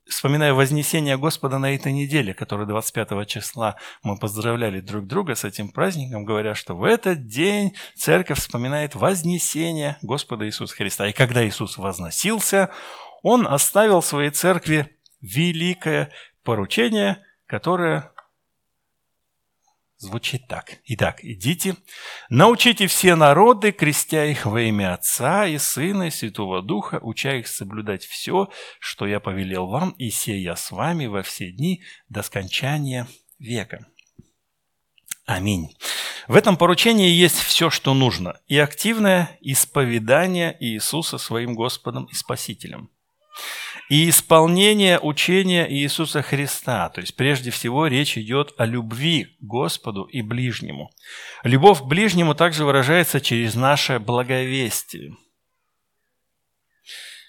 вспоминая 0.09 0.55
вознесение 0.55 1.19
Господа 1.19 1.59
на 1.59 1.75
этой 1.75 1.91
неделе, 1.91 2.33
которое 2.33 2.65
25 2.65 3.27
числа 3.27 3.75
мы 4.01 4.17
поздравляли 4.17 4.79
друг 4.79 5.05
друга 5.05 5.35
с 5.35 5.43
этим 5.43 5.69
праздником, 5.69 6.25
говоря, 6.25 6.55
что 6.55 6.73
в 6.75 6.83
этот 6.83 7.27
день 7.27 7.75
церковь 7.95 8.39
вспоминает 8.39 8.95
вознесение 8.95 9.99
Господа 10.01 10.47
Иисуса 10.47 10.75
Христа. 10.75 11.07
И 11.07 11.13
когда 11.13 11.47
Иисус 11.47 11.77
возносился, 11.77 12.71
Он 13.21 13.45
оставил 13.45 14.01
своей 14.01 14.31
церкви 14.31 14.97
великое 15.21 16.09
поручение, 16.43 17.23
которое 17.45 18.14
звучит 20.05 20.47
так. 20.47 20.77
Итак, 20.85 21.23
идите, 21.23 21.75
научите 22.29 22.87
все 22.87 23.15
народы, 23.15 23.71
крестя 23.71 24.25
их 24.25 24.45
во 24.45 24.61
имя 24.61 24.93
Отца 24.93 25.45
и 25.47 25.57
Сына 25.57 26.03
и 26.03 26.11
Святого 26.11 26.61
Духа, 26.61 26.99
уча 27.01 27.35
их 27.35 27.47
соблюдать 27.47 28.05
все, 28.05 28.49
что 28.79 29.07
я 29.07 29.19
повелел 29.19 29.67
вам, 29.67 29.91
и 29.91 30.09
сея 30.09 30.55
с 30.55 30.71
вами 30.71 31.07
во 31.07 31.23
все 31.23 31.51
дни 31.51 31.83
до 32.07 32.21
скончания 32.21 33.07
века. 33.39 33.85
Аминь. 35.25 35.75
В 36.27 36.35
этом 36.35 36.55
поручении 36.55 37.09
есть 37.09 37.39
все, 37.39 37.69
что 37.69 37.93
нужно. 37.93 38.39
И 38.47 38.57
активное 38.57 39.37
исповедание 39.41 40.55
Иисуса 40.59 41.17
своим 41.17 41.55
Господом 41.55 42.05
и 42.05 42.13
Спасителем. 42.13 42.91
И 43.89 44.09
исполнение 44.09 44.99
учения 44.99 45.71
Иисуса 45.71 46.21
Христа. 46.21 46.89
То 46.89 47.01
есть 47.01 47.15
прежде 47.15 47.51
всего 47.51 47.87
речь 47.87 48.17
идет 48.17 48.53
о 48.57 48.65
любви 48.65 49.35
к 49.39 49.43
Господу 49.43 50.03
и 50.03 50.21
ближнему. 50.21 50.89
Любовь 51.43 51.81
к 51.81 51.85
ближнему 51.85 52.33
также 52.33 52.65
выражается 52.65 53.21
через 53.21 53.55
наше 53.55 53.99
благовестие. 53.99 55.15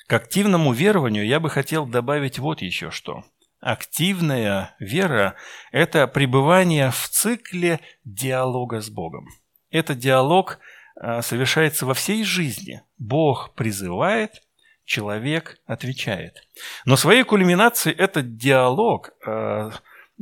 К 0.06 0.14
активному 0.14 0.72
верованию 0.72 1.26
я 1.26 1.40
бы 1.40 1.50
хотел 1.50 1.84
добавить 1.86 2.38
вот 2.38 2.62
еще 2.62 2.90
что– 2.90 3.24
Активная 3.60 4.76
вера– 4.78 5.34
это 5.72 6.06
пребывание 6.06 6.90
в 6.90 7.08
цикле 7.08 7.80
диалога 8.04 8.80
с 8.80 8.90
Богом. 8.90 9.26
Этот 9.70 9.98
диалог 9.98 10.60
а, 10.94 11.22
совершается 11.22 11.86
во 11.86 11.94
всей 11.94 12.22
жизни. 12.22 12.82
Бог 12.98 13.54
призывает, 13.54 14.42
человек 14.86 15.60
отвечает. 15.66 16.48
Но 16.86 16.96
своей 16.96 17.24
кульминацией 17.24 17.94
этот 17.94 18.38
диалог 18.38 19.10
а, 19.26 19.72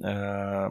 а, 0.03 0.70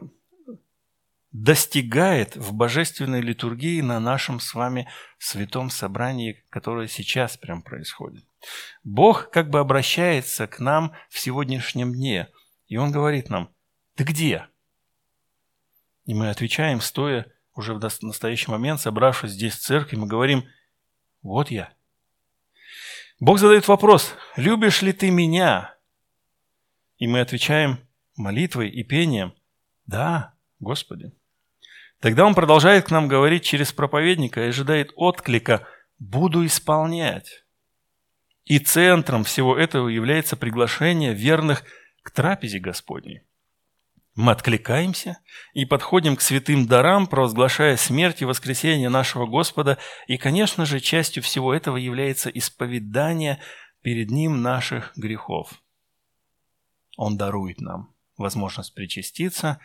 достигает 1.32 2.36
в 2.36 2.52
божественной 2.52 3.22
литургии 3.22 3.80
на 3.80 3.98
нашем 4.00 4.38
с 4.38 4.52
вами 4.52 4.86
святом 5.18 5.70
собрании, 5.70 6.44
которое 6.50 6.88
сейчас 6.88 7.38
прям 7.38 7.62
происходит. 7.62 8.24
Бог 8.82 9.30
как 9.30 9.48
бы 9.48 9.60
обращается 9.60 10.46
к 10.46 10.58
нам 10.58 10.92
в 11.08 11.18
сегодняшнем 11.18 11.94
дне– 11.94 12.28
и 12.68 12.76
он 12.76 12.90
говорит 12.90 13.30
нам, 13.30 13.50
ты 13.94 14.04
где? 14.04 14.46
И 16.06 16.14
мы 16.14 16.30
отвечаем, 16.30 16.80
стоя 16.80 17.26
уже 17.54 17.74
в 17.74 18.02
настоящий 18.02 18.50
момент, 18.50 18.80
собравшись 18.80 19.32
здесь 19.32 19.54
в 19.54 19.60
церкви, 19.60 19.96
мы 19.96 20.06
говорим, 20.06 20.44
вот 21.22 21.50
я. 21.50 21.72
Бог 23.20 23.38
задает 23.38 23.68
вопрос, 23.68 24.14
любишь 24.36 24.82
ли 24.82 24.92
ты 24.92 25.10
меня? 25.10 25.74
И 26.98 27.06
мы 27.06 27.20
отвечаем 27.20 27.78
молитвой 28.16 28.68
и 28.68 28.82
пением, 28.82 29.34
да, 29.86 30.34
Господи. 30.60 31.12
Тогда 32.00 32.26
он 32.26 32.34
продолжает 32.34 32.86
к 32.86 32.90
нам 32.90 33.08
говорить 33.08 33.44
через 33.44 33.72
проповедника 33.72 34.44
и 34.44 34.48
ожидает 34.48 34.92
отклика 34.96 35.66
«буду 35.98 36.44
исполнять». 36.44 37.44
И 38.44 38.58
центром 38.58 39.24
всего 39.24 39.56
этого 39.56 39.88
является 39.88 40.36
приглашение 40.36 41.14
верных 41.14 41.64
к 42.02 42.10
трапезе 42.10 42.58
Господней. 42.58 43.22
Мы 44.14 44.30
откликаемся 44.30 45.18
и 45.54 45.64
подходим 45.64 46.14
к 46.14 46.20
святым 46.20 46.66
дарам, 46.66 47.08
провозглашая 47.08 47.76
смерть 47.76 48.22
и 48.22 48.24
воскресение 48.24 48.88
нашего 48.88 49.26
Господа. 49.26 49.78
И, 50.06 50.18
конечно 50.18 50.64
же, 50.64 50.78
частью 50.78 51.22
всего 51.22 51.52
этого 51.52 51.76
является 51.76 52.30
исповедание 52.30 53.40
перед 53.82 54.10
Ним 54.10 54.40
наших 54.40 54.92
грехов. 54.96 55.60
Он 56.96 57.16
дарует 57.16 57.60
нам 57.60 57.92
возможность 58.16 58.72
причаститься, 58.74 59.58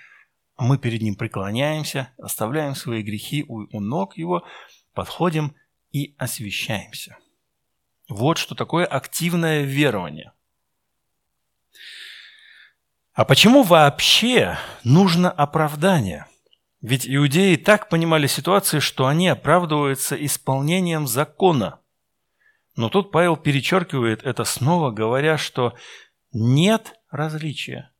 мы 0.58 0.80
перед 0.80 1.04
Ним 1.04 1.16
преклоняемся, 1.16 2.12
оставляем 2.18 2.74
свои 2.74 3.04
грехи 3.04 3.46
у, 3.48 3.68
у 3.72 3.80
ног 3.80 4.18
Его, 4.18 4.44
подходим 4.94 5.56
и 5.92 6.16
освящаемся. 6.18 7.18
Вот 8.10 8.40
что 8.40 8.56
такое 8.56 8.86
активное 8.86 9.62
верование– 9.62 10.34
а 13.20 13.26
почему 13.26 13.64
вообще 13.64 14.58
нужно 14.86 15.30
оправдание? 15.30 16.26
Ведь 16.80 17.06
иудеи 17.06 17.58
так 17.58 17.90
понимали 17.90 18.28
ситуацию, 18.28 18.80
что 18.80 19.08
они 19.08 19.28
оправдываются 19.28 20.16
исполнением 20.16 21.06
закона. 21.06 21.82
Но 22.78 22.88
тут 22.88 23.12
Павел 23.12 23.36
перечеркивает 23.36 24.24
это 24.24 24.46
снова, 24.46 24.92
говоря, 24.92 25.38
что 25.38 25.74
нет 26.32 26.98
различия, 27.12 27.92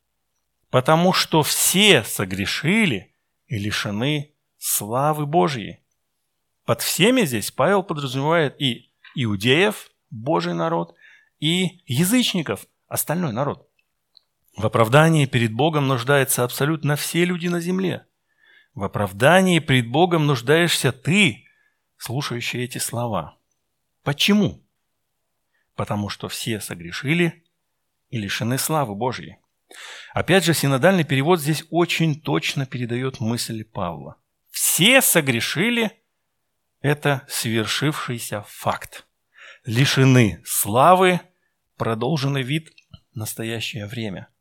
потому 0.70 1.12
что 1.12 1.42
все 1.42 2.02
согрешили 2.02 3.14
и 3.46 3.58
лишены 3.58 4.32
славы 4.56 5.26
Божьей. 5.26 5.80
Под 6.64 6.80
всеми 6.80 7.26
здесь 7.26 7.50
Павел 7.50 7.82
подразумевает 7.82 8.58
и 8.58 8.90
иудеев, 9.14 9.90
Божий 10.08 10.54
народ, 10.54 10.94
и 11.40 11.82
язычников, 11.84 12.64
остальной 12.88 13.34
народ. 13.34 13.69
В 14.56 14.66
оправдании 14.66 15.26
перед 15.26 15.52
Богом 15.52 15.86
нуждаются 15.86 16.44
абсолютно 16.44 16.96
все 16.96 17.24
люди 17.24 17.48
на 17.48 17.60
земле. 17.60 18.06
В 18.74 18.84
оправдании 18.84 19.58
перед 19.58 19.88
Богом 19.88 20.26
нуждаешься 20.26 20.92
ты, 20.92 21.44
слушающий 21.96 22.64
эти 22.64 22.78
слова. 22.78 23.36
Почему? 24.02 24.62
Потому 25.76 26.08
что 26.08 26.28
все 26.28 26.60
согрешили 26.60 27.44
и 28.10 28.18
лишены 28.18 28.58
славы 28.58 28.94
Божьей. 28.94 29.38
Опять 30.14 30.44
же, 30.44 30.52
синодальный 30.52 31.04
перевод 31.04 31.40
здесь 31.40 31.64
очень 31.70 32.20
точно 32.20 32.66
передает 32.66 33.20
мысль 33.20 33.64
Павла. 33.64 34.16
Все 34.50 35.00
согрешили– 35.00 35.92
это 36.80 37.24
свершившийся 37.28 38.42
факт. 38.48 39.06
Лишены 39.64 40.42
славы, 40.44 41.20
продолженный 41.76 42.42
вид 42.42 42.72
настоящее 43.14 43.86
время– 43.86 44.28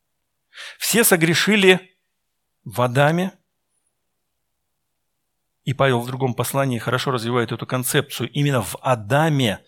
все 0.77 1.03
согрешили 1.03 1.97
в 2.63 2.81
Адаме, 2.81 3.33
и 5.63 5.73
Павел 5.73 5.99
в 5.99 6.07
другом 6.07 6.33
послании 6.33 6.79
хорошо 6.79 7.11
развивает 7.11 7.51
эту 7.51 7.67
концепцию 7.67 8.31
именно 8.31 8.61
в 8.61 8.75
Адаме. 8.81 9.63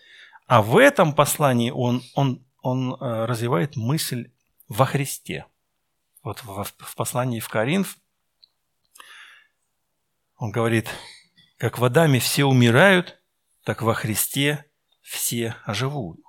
А 0.48 0.62
в 0.62 0.78
этом 0.78 1.14
послании 1.14 1.70
он, 1.70 2.02
он, 2.16 2.44
он 2.62 2.94
э, 2.94 3.26
развивает 3.26 3.76
мысль 3.76 4.32
во 4.68 4.86
Христе. 4.86 5.46
Вот 6.24 6.44
в, 6.44 6.64
в 6.64 6.96
послании 6.96 7.40
в 7.40 7.50
Коринф 7.50 7.98
он 10.38 10.52
говорит, 10.52 10.90
как 11.58 11.78
в 11.78 11.86
Адаме 11.86 12.20
все 12.20 12.46
умирают, 12.46 13.22
так 13.64 13.84
во 13.84 13.94
Христе 13.94 14.66
все 15.02 15.56
оживут. 15.66 16.20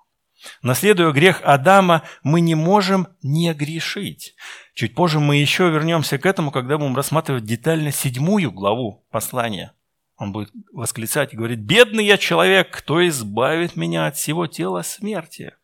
Наследуя 0.62 1.12
грех 1.12 1.40
Адама, 1.44 2.02
мы 2.22 2.40
не 2.40 2.54
можем 2.54 3.08
не 3.22 3.52
грешить. 3.54 4.34
Чуть 4.74 4.94
позже 4.94 5.20
мы 5.20 5.36
еще 5.36 5.68
вернемся 5.70 6.18
к 6.18 6.26
этому, 6.26 6.50
когда 6.50 6.78
будем 6.78 6.96
рассматривать 6.96 7.44
детально 7.44 7.92
седьмую 7.92 8.50
главу 8.50 9.04
послания. 9.10 9.72
Он 10.16 10.32
будет 10.32 10.50
восклицать 10.72 11.32
и 11.32 11.36
говорить, 11.36 11.60
«Бедный 11.60 12.06
я 12.06 12.16
человек, 12.16 12.70
кто 12.70 13.06
избавит 13.08 13.76
меня 13.76 14.06
от 14.06 14.16
всего 14.16 14.46
тела 14.46 14.82
смерти?» 14.82 15.54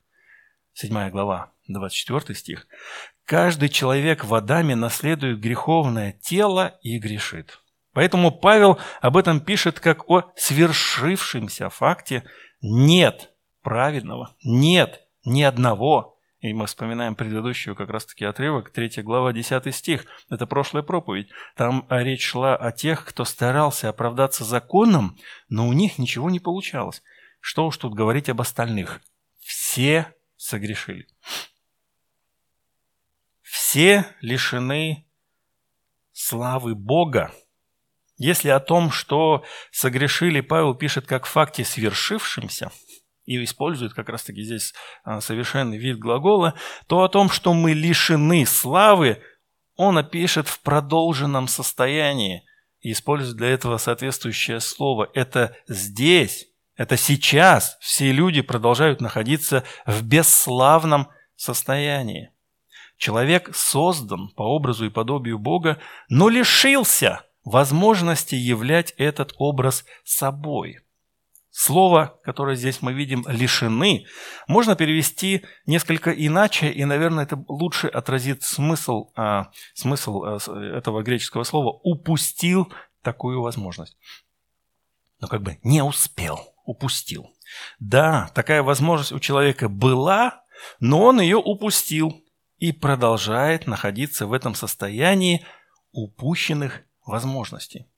Седьмая 0.73 1.11
глава, 1.11 1.53
24 1.69 2.35
стих. 2.35 2.67
«Каждый 3.25 3.69
человек 3.69 4.25
в 4.25 4.35
Адаме 4.35 4.75
наследует 4.75 5.41
греховное 5.41 6.13
тело 6.13 6.79
и 6.83 6.99
грешит». 6.99 7.61
Поэтому 7.93 8.31
Павел 8.31 8.79
об 9.01 9.17
этом 9.17 9.41
пишет 9.41 9.81
как 9.81 10.09
о 10.09 10.31
свершившемся 10.37 11.69
факте 11.69 12.25
«нет 12.61 13.31
праведного. 13.69 14.35
Нет 14.43 15.03
ни 15.27 15.43
одного. 15.43 16.19
И 16.41 16.55
мы 16.55 16.67
вспоминаем 16.67 17.15
предыдущую 17.15 17.77
как 17.77 17.91
раз-таки 17.91 18.25
отрывок, 18.25 18.71
3 18.71 19.03
глава, 19.03 19.35
10 19.35 19.75
стих. 19.75 20.07
Это 20.31 20.47
прошлая 20.47 20.83
проповедь. 20.83 21.29
Там 21.55 21.87
речь 21.91 22.25
шла 22.25 22.57
о 22.57 22.73
тех, 22.73 23.05
кто 23.05 23.27
старался 23.27 23.91
оправдаться 23.91 24.45
законом, 24.45 25.19
но 25.51 25.69
у 25.69 25.75
них 25.75 25.99
ничего 25.99 26.31
не 26.31 26.41
получалось. 26.41 27.03
Что 27.41 27.67
уж 27.67 27.77
тут 27.77 27.93
говорить 27.93 28.31
об 28.31 28.41
остальных. 28.41 29.03
Все 29.41 30.15
согрешили. 30.37 31.07
Все 33.43 34.07
лишены 34.23 35.05
славы 36.13 36.75
Бога. 36.75 37.33
Если 38.17 38.49
о 38.49 38.61
том, 38.61 38.91
что 38.91 39.45
согрешили, 39.73 40.41
Павел 40.41 40.75
пишет 40.75 41.07
как 41.07 41.27
факте 41.27 41.65
свершившемся– 41.65 42.73
и 43.29 43.45
использует 43.45 43.93
как 43.93 44.09
раз-таки 44.09 44.43
здесь 44.43 44.73
а, 45.05 45.21
совершенный 45.21 45.77
вид 45.77 45.99
глагола, 45.99 46.55
то 46.87 47.03
о 47.03 47.09
том, 47.11 47.29
что 47.29 47.53
мы 47.53 47.75
лишены 47.75 48.47
славы, 48.47 49.23
он 49.77 49.99
опишет 49.99 50.49
в 50.49 50.61
продолженном 50.63 51.47
состоянии 51.47 52.45
и 52.81 52.93
использует 52.93 53.37
для 53.37 53.51
этого 53.51 53.77
соответствующее 53.77 54.61
слово. 54.61 55.11
Это 55.13 55.55
здесь, 55.69 56.47
это 56.75 56.97
сейчас 56.97 57.77
все 57.81 58.13
люди 58.13 58.41
продолжают 58.41 59.03
находиться 59.03 59.63
в 59.85 60.03
бесславном 60.03 61.09
состоянии. 61.37 62.31
Человек 62.97 63.55
создан 63.55 64.31
по 64.31 64.43
образу 64.43 64.87
и 64.87 64.91
подобию 64.91 65.39
Бога, 65.39 65.79
но 66.09 66.31
лишился 66.31 67.27
возможности 67.45 68.37
являть 68.37 68.95
этот 68.97 69.35
образ 69.37 69.85
собой– 70.03 70.79
Слово, 71.61 72.21
которое 72.23 72.55
здесь 72.55 72.83
мы 72.83 72.93
видим 72.93 73.25
«лишены», 73.27 74.07
можно 74.47 74.77
перевести 74.77 75.45
несколько 75.67 76.13
иначе, 76.13 76.71
и, 76.71 76.85
наверное, 76.85 77.25
это 77.25 77.45
лучше 77.49 77.89
отразит 77.89 78.45
смысл, 78.45 79.11
а, 79.17 79.51
смысл 79.75 80.23
а, 80.23 80.39
этого 80.77 81.03
греческого 81.03 81.43
слова 81.43 81.81
«упустил 81.83 82.73
такую 83.03 83.43
возможность». 83.43 83.97
но 85.19 85.27
как 85.27 85.43
бы 85.43 85.59
не 85.65 85.83
успел, 85.83 86.55
упустил. 86.65 87.35
Да, 87.81 88.31
такая 88.37 88.63
возможность 88.63 89.11
у 89.11 89.19
человека 89.19 89.69
была, 89.69 90.45
но 90.79 91.03
он 91.07 91.21
ее 91.21 91.39
упустил 91.39 92.25
и 92.59 92.71
продолжает 92.71 93.67
находиться 93.67 94.29
в 94.29 94.33
этом 94.33 94.55
состоянии 94.55 95.45
упущенных 95.91 96.83
возможностей. 97.05 97.89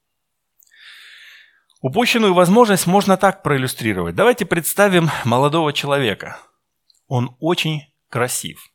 Упущенную 1.80 2.34
возможность 2.34 2.86
можно 2.86 3.16
так 3.16 3.42
проиллюстрировать. 3.42 4.14
Давайте 4.14 4.44
представим 4.44 5.08
молодого 5.24 5.72
человека. 5.72 6.38
Он 7.08 7.34
очень 7.40 7.84
красив. 8.10 8.70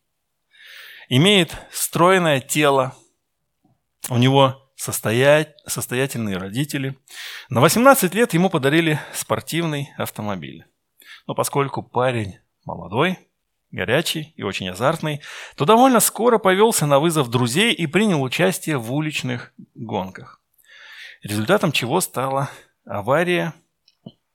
Имеет 1.07 1.55
стройное 1.71 2.39
тело. 2.39 2.95
У 4.09 4.17
него 4.17 4.71
состоятельные 4.75 6.37
родители. 6.37 6.97
На 7.49 7.61
18 7.61 8.13
лет 8.15 8.33
ему 8.33 8.49
подарили 8.49 8.99
спортивный 9.13 9.93
автомобиль. 9.97 10.65
Но 11.27 11.35
поскольку 11.35 11.83
парень 11.83 12.39
молодой, 12.65 13.19
горячий 13.69 14.33
и 14.35 14.41
очень 14.41 14.69
азартный, 14.69 15.21
то 15.55 15.65
довольно 15.65 15.99
скоро 15.99 16.39
повелся 16.39 16.87
на 16.87 16.97
вызов 16.97 17.29
друзей 17.29 17.71
и 17.71 17.85
принял 17.85 18.23
участие 18.23 18.77
в 18.77 18.91
уличных 18.91 19.53
гонках. 19.75 20.41
Результатом 21.21 21.71
чего 21.71 22.01
стала 22.01 22.49
авария, 22.85 23.53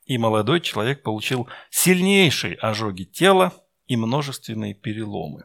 и 0.04 0.18
молодой 0.18 0.60
человек 0.60 1.02
получил 1.02 1.48
сильнейшие 1.70 2.56
ожоги 2.56 3.04
тела 3.04 3.52
и 3.86 3.96
множественные 3.96 4.74
переломы. 4.74 5.44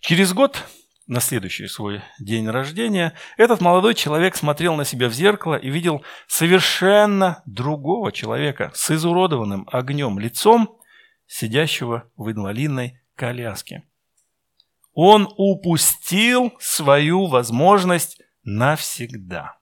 Через 0.00 0.32
год, 0.32 0.64
на 1.06 1.20
следующий 1.20 1.66
свой 1.66 2.02
день 2.18 2.48
рождения, 2.48 3.14
этот 3.36 3.60
молодой 3.60 3.94
человек 3.94 4.36
смотрел 4.36 4.74
на 4.74 4.84
себя 4.84 5.08
в 5.08 5.12
зеркало 5.12 5.56
и 5.56 5.68
видел 5.68 6.02
совершенно 6.26 7.42
другого 7.46 8.12
человека 8.12 8.70
с 8.74 8.90
изуродованным 8.90 9.68
огнем 9.70 10.18
лицом, 10.18 10.78
сидящего 11.26 12.10
в 12.16 12.30
инвалидной 12.30 13.00
коляске. 13.16 13.82
Он 14.94 15.28
упустил 15.36 16.54
свою 16.58 17.26
возможность 17.26 18.20
навсегда. 18.44 19.58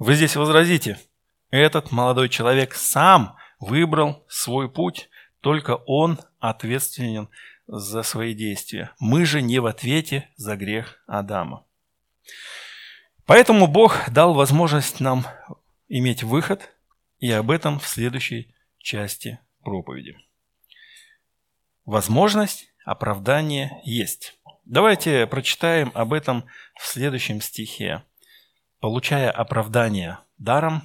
Вы 0.00 0.14
здесь 0.14 0.34
возразите, 0.34 0.98
этот 1.50 1.92
молодой 1.92 2.30
человек 2.30 2.72
сам 2.74 3.36
выбрал 3.58 4.24
свой 4.30 4.70
путь, 4.72 5.10
только 5.42 5.76
он 5.76 6.18
ответственен 6.38 7.28
за 7.66 8.02
свои 8.02 8.32
действия. 8.32 8.92
Мы 8.98 9.26
же 9.26 9.42
не 9.42 9.58
в 9.58 9.66
ответе 9.66 10.30
за 10.36 10.56
грех 10.56 11.02
Адама. 11.06 11.66
Поэтому 13.26 13.66
Бог 13.66 14.10
дал 14.10 14.32
возможность 14.32 15.00
нам 15.00 15.26
иметь 15.88 16.22
выход, 16.22 16.72
и 17.18 17.30
об 17.30 17.50
этом 17.50 17.78
в 17.78 17.86
следующей 17.86 18.54
части 18.78 19.38
проповеди. 19.62 20.16
Возможность 21.84 22.72
оправдания 22.86 23.82
есть. 23.84 24.40
Давайте 24.64 25.26
прочитаем 25.26 25.92
об 25.92 26.14
этом 26.14 26.46
в 26.80 26.86
следующем 26.86 27.42
стихе 27.42 28.02
получая 28.80 29.30
оправдание 29.30 30.18
даром, 30.38 30.82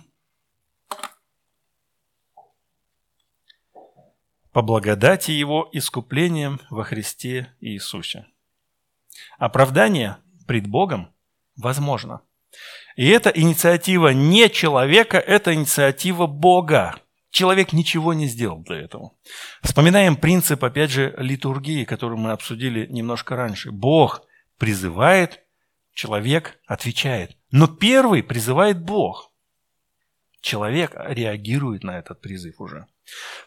по 4.51 4.61
благодати 4.61 5.31
Его 5.31 5.67
искуплением 5.73 6.61
во 6.69 6.85
Христе 6.85 7.53
Иисусе. 7.59 8.25
Оправдание 9.37 10.17
пред 10.47 10.67
Богом 10.67 11.13
возможно. 11.57 12.21
И 12.95 13.05
эта 13.09 13.29
инициатива 13.31 14.13
не 14.13 14.49
человека, 14.49 15.17
это 15.17 15.53
инициатива 15.53 16.25
Бога. 16.25 16.95
Человек 17.31 17.73
ничего 17.73 18.13
не 18.13 18.27
сделал 18.27 18.59
для 18.59 18.77
этого. 18.77 19.11
Вспоминаем 19.61 20.15
принцип, 20.15 20.63
опять 20.63 20.91
же, 20.91 21.13
литургии, 21.17 21.83
который 21.83 22.17
мы 22.17 22.31
обсудили 22.31 22.87
немножко 22.87 23.35
раньше. 23.35 23.71
Бог 23.71 24.21
призывает, 24.57 25.43
человек 25.93 26.61
отвечает. 26.65 27.35
Но 27.51 27.67
первый 27.67 28.23
призывает 28.23 28.81
Бог. 28.81 29.31
Человек 30.41 30.93
реагирует 30.95 31.83
на 31.83 31.97
этот 31.97 32.21
призыв 32.21 32.59
уже. 32.59 32.87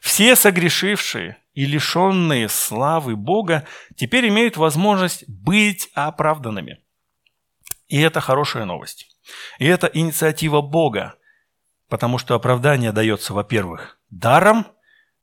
Все 0.01 0.37
согрешившие 0.37 1.37
и 1.53 1.65
лишенные 1.65 2.49
славы 2.49 3.17
Бога 3.17 3.67
теперь 3.97 4.29
имеют 4.29 4.57
возможность 4.57 5.29
быть 5.29 5.91
оправданными. 5.95 6.81
И 7.89 8.01
это 8.01 8.21
хорошая 8.21 8.65
новость. 8.65 9.17
И 9.59 9.67
это 9.67 9.91
инициатива 9.93 10.61
Бога, 10.61 11.17
потому 11.89 12.19
что 12.19 12.35
оправдание 12.35 12.93
дается, 12.93 13.35
во-первых, 13.35 13.99
даром, 14.11 14.67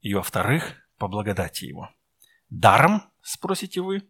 и, 0.02 0.14
во-вторых, 0.14 0.76
по 0.98 1.08
благодати 1.08 1.66
Его. 1.66 1.90
Даром, 2.50 3.04
спросите 3.22 3.82
вы? 3.82 4.04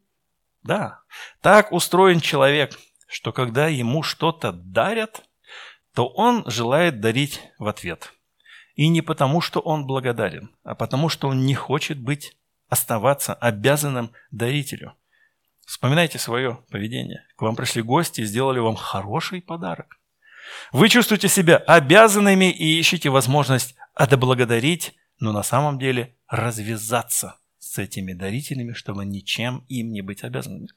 Да. 0.61 1.01
Так 1.41 1.71
устроен 1.71 2.19
человек– 2.19 2.77
что 3.07 3.31
когда 3.31 3.67
ему 3.67 4.03
что-то 4.03 4.51
дарят, 4.51 5.23
то 5.93 6.07
он 6.07 6.43
желает 6.47 6.99
дарить 6.99 7.41
в 7.57 7.67
ответ. 7.67 8.13
И 8.75 8.87
не 8.89 9.01
потому, 9.01 9.39
что 9.41 9.61
он 9.61 9.87
благодарен, 9.87 10.53
а 10.63 10.75
потому, 10.75 11.07
что 11.09 11.29
он 11.29 11.45
не 11.45 11.55
хочет 11.55 11.99
быть, 11.99 12.35
оставаться 12.67 13.33
обязанным 13.33 14.11
дарителю. 14.31 14.93
Вспоминайте 15.65 16.19
свое 16.19 16.59
поведение. 16.69 17.25
К 17.37 17.43
вам 17.43 17.55
пришли 17.55 17.81
гости 17.81 18.21
и 18.21 18.25
сделали 18.25 18.59
вам 18.59 18.75
хороший 18.75 19.41
подарок. 19.41 19.97
Вы 20.71 20.89
чувствуете 20.89 21.27
себя 21.27 21.57
обязанными 21.57 22.51
и 22.51 22.79
ищете 22.79 23.09
возможность 23.09 23.75
отблагодарить, 23.93 24.93
но 25.19 25.31
на 25.31 25.43
самом 25.43 25.79
деле 25.79 26.15
развязаться 26.27 27.37
с 27.59 27.77
этими 27.79 28.13
дарителями, 28.13 28.73
чтобы 28.73 29.05
ничем 29.05 29.65
им 29.69 29.91
не 29.91 30.01
быть 30.01 30.23
обязанными. 30.23 30.69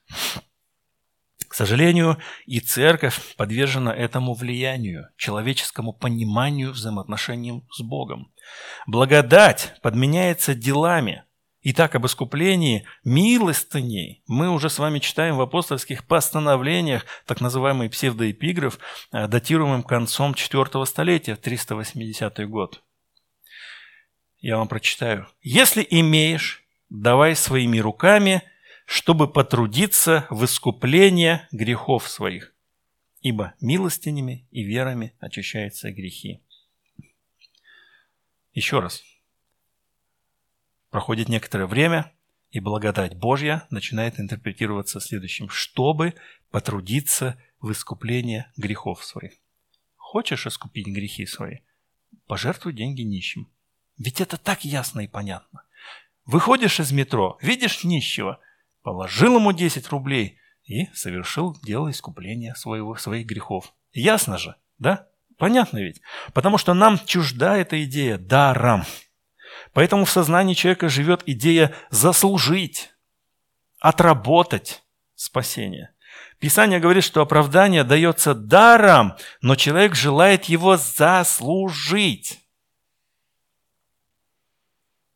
К 1.49 1.55
сожалению, 1.55 2.19
и 2.45 2.59
церковь 2.59 3.35
подвержена 3.35 3.91
этому 3.91 4.35
влиянию, 4.35 5.09
человеческому 5.17 5.93
пониманию 5.93 6.71
взаимоотношений 6.71 7.63
с 7.71 7.81
Богом. 7.81 8.31
Благодать 8.85 9.73
подменяется 9.81 10.53
делами. 10.53 11.23
И 11.61 11.73
так 11.73 11.95
об 11.95 12.05
искуплении 12.05 12.85
милостыней 13.03 14.23
мы 14.27 14.51
уже 14.51 14.69
с 14.69 14.77
вами 14.77 14.99
читаем 14.99 15.37
в 15.37 15.41
апостольских 15.41 16.05
постановлениях, 16.05 17.05
так 17.25 17.41
называемый 17.41 17.89
псевдоэпиграф, 17.89 18.77
э, 19.11 19.27
датируемым 19.27 19.81
концом 19.81 20.33
IV 20.33 20.85
столетия, 20.85 21.35
380 21.35 22.47
год. 22.47 22.83
Я 24.37 24.57
вам 24.57 24.67
прочитаю. 24.67 25.27
«Если 25.41 25.85
имеешь, 25.89 26.63
давай 26.89 27.35
своими 27.35 27.79
руками– 27.79 28.43
чтобы 28.89 29.31
потрудиться 29.31 30.25
в 30.31 30.43
искупление 30.45 31.47
грехов 31.51 32.09
своих, 32.09 32.55
ибо 33.21 33.53
милостинями 33.61 34.47
и 34.49 34.63
верами 34.63 35.13
очищаются 35.19 35.91
грехи. 35.91 36.41
Еще 38.51 38.79
раз. 38.79 39.03
Проходит 40.89 41.29
некоторое 41.29 41.67
время, 41.67 42.11
и 42.49 42.59
благодать 42.59 43.15
Божья 43.15 43.67
начинает 43.69 44.19
интерпретироваться 44.19 44.99
следующим. 44.99 45.49
Чтобы 45.49 46.15
потрудиться 46.49 47.39
в 47.61 47.71
искупление 47.71 48.51
грехов 48.57 49.05
своих. 49.05 49.33
Хочешь 49.97 50.47
искупить 50.47 50.87
грехи 50.87 51.27
свои? 51.27 51.57
Пожертвуй 52.25 52.73
деньги 52.73 53.03
нищим. 53.03 53.51
Ведь 53.99 54.19
это 54.19 54.37
так 54.37 54.65
ясно 54.65 55.01
и 55.01 55.07
понятно. 55.07 55.61
Выходишь 56.25 56.79
из 56.79 56.91
метро, 56.91 57.37
видишь 57.39 57.83
нищего– 57.83 58.39
положил 58.89 59.35
ему 59.35 59.51
10 59.51 59.87
рублей 59.89 60.39
и 60.63 60.87
совершил 60.95 61.55
дело 61.61 61.91
искупления 61.91 62.55
своего, 62.55 62.95
своих 62.95 63.27
грехов. 63.27 63.71
Ясно 63.93 64.39
же, 64.39 64.55
да? 64.79 65.07
Понятно 65.37 65.77
ведь? 65.77 66.01
Потому 66.33 66.57
что 66.57 66.73
нам 66.73 66.97
чужда 67.05 67.55
эта 67.55 67.83
идея 67.83 68.17
даром. 68.17 68.85
Поэтому 69.73 70.05
в 70.05 70.09
сознании 70.09 70.55
человека 70.55 70.89
живет 70.89 71.21
идея 71.27 71.71
заслужить, 71.91 72.91
отработать 73.79 74.83
спасение. 75.13 75.93
Писание 76.39 76.79
говорит, 76.79 77.03
что 77.03 77.21
оправдание 77.21 77.83
дается 77.83 78.33
даром, 78.33 79.13
но 79.43 79.55
человек 79.55 79.93
желает 79.93 80.45
его 80.45 80.77
заслужить. 80.77 82.39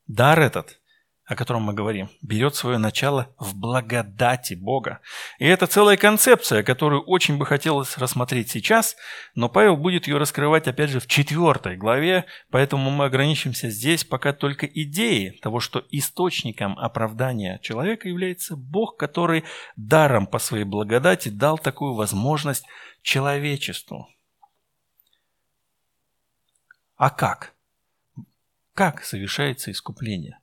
Дар 0.06 0.42
этот 0.42 0.80
о 1.26 1.36
котором 1.36 1.64
мы 1.64 1.74
говорим, 1.74 2.10
берет 2.22 2.56
свое 2.56 2.78
начало 2.78 3.34
в 3.40 3.56
благодати 3.56 4.56
Бога. 4.56 5.00
И 5.40 5.46
это 5.46 5.68
целая 5.68 5.96
концепция, 5.96 6.64
которую 6.64 7.02
очень 7.04 7.38
бы 7.38 7.46
хотелось 7.46 7.98
рассмотреть 7.98 8.50
сейчас, 8.50 8.98
но 9.34 9.48
Павел 9.48 9.78
будет 9.78 10.08
ее 10.08 10.18
раскрывать 10.18 10.68
опять 10.68 10.90
же 10.90 11.00
в 11.00 11.08
четвертой 11.08 11.78
главе, 11.78 12.26
поэтому 12.52 12.92
мы 12.92 13.06
ограничимся 13.06 13.70
здесь 13.70 14.04
пока 14.04 14.34
только 14.34 14.66
идеей 14.66 15.40
того, 15.40 15.62
что 15.62 15.86
источником 15.92 16.78
оправдания 16.78 17.60
человека 17.62 18.10
является 18.10 18.58
Бог, 18.58 18.98
который 18.98 19.46
даром 19.78 20.28
по 20.28 20.40
своей 20.40 20.66
благодати 20.66 21.30
дал 21.30 21.58
такую 21.58 21.94
возможность 21.94 22.66
человечеству. 23.02 24.10
А 26.98 27.10
как? 27.10 27.54
Как 28.74 29.04
совершается 29.04 29.72
искупление? 29.72 30.40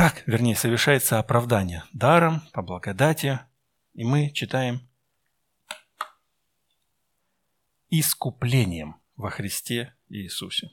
Как, 0.00 0.22
вернее, 0.24 0.56
совершается 0.56 1.18
оправдание? 1.18 1.84
Даром, 1.92 2.40
по 2.54 2.62
благодати. 2.62 3.38
И 3.92 4.02
мы 4.02 4.30
читаем 4.30 4.80
искуплением 7.90 8.96
во 9.16 9.28
Христе 9.28 9.94
Иисусе. 10.08 10.70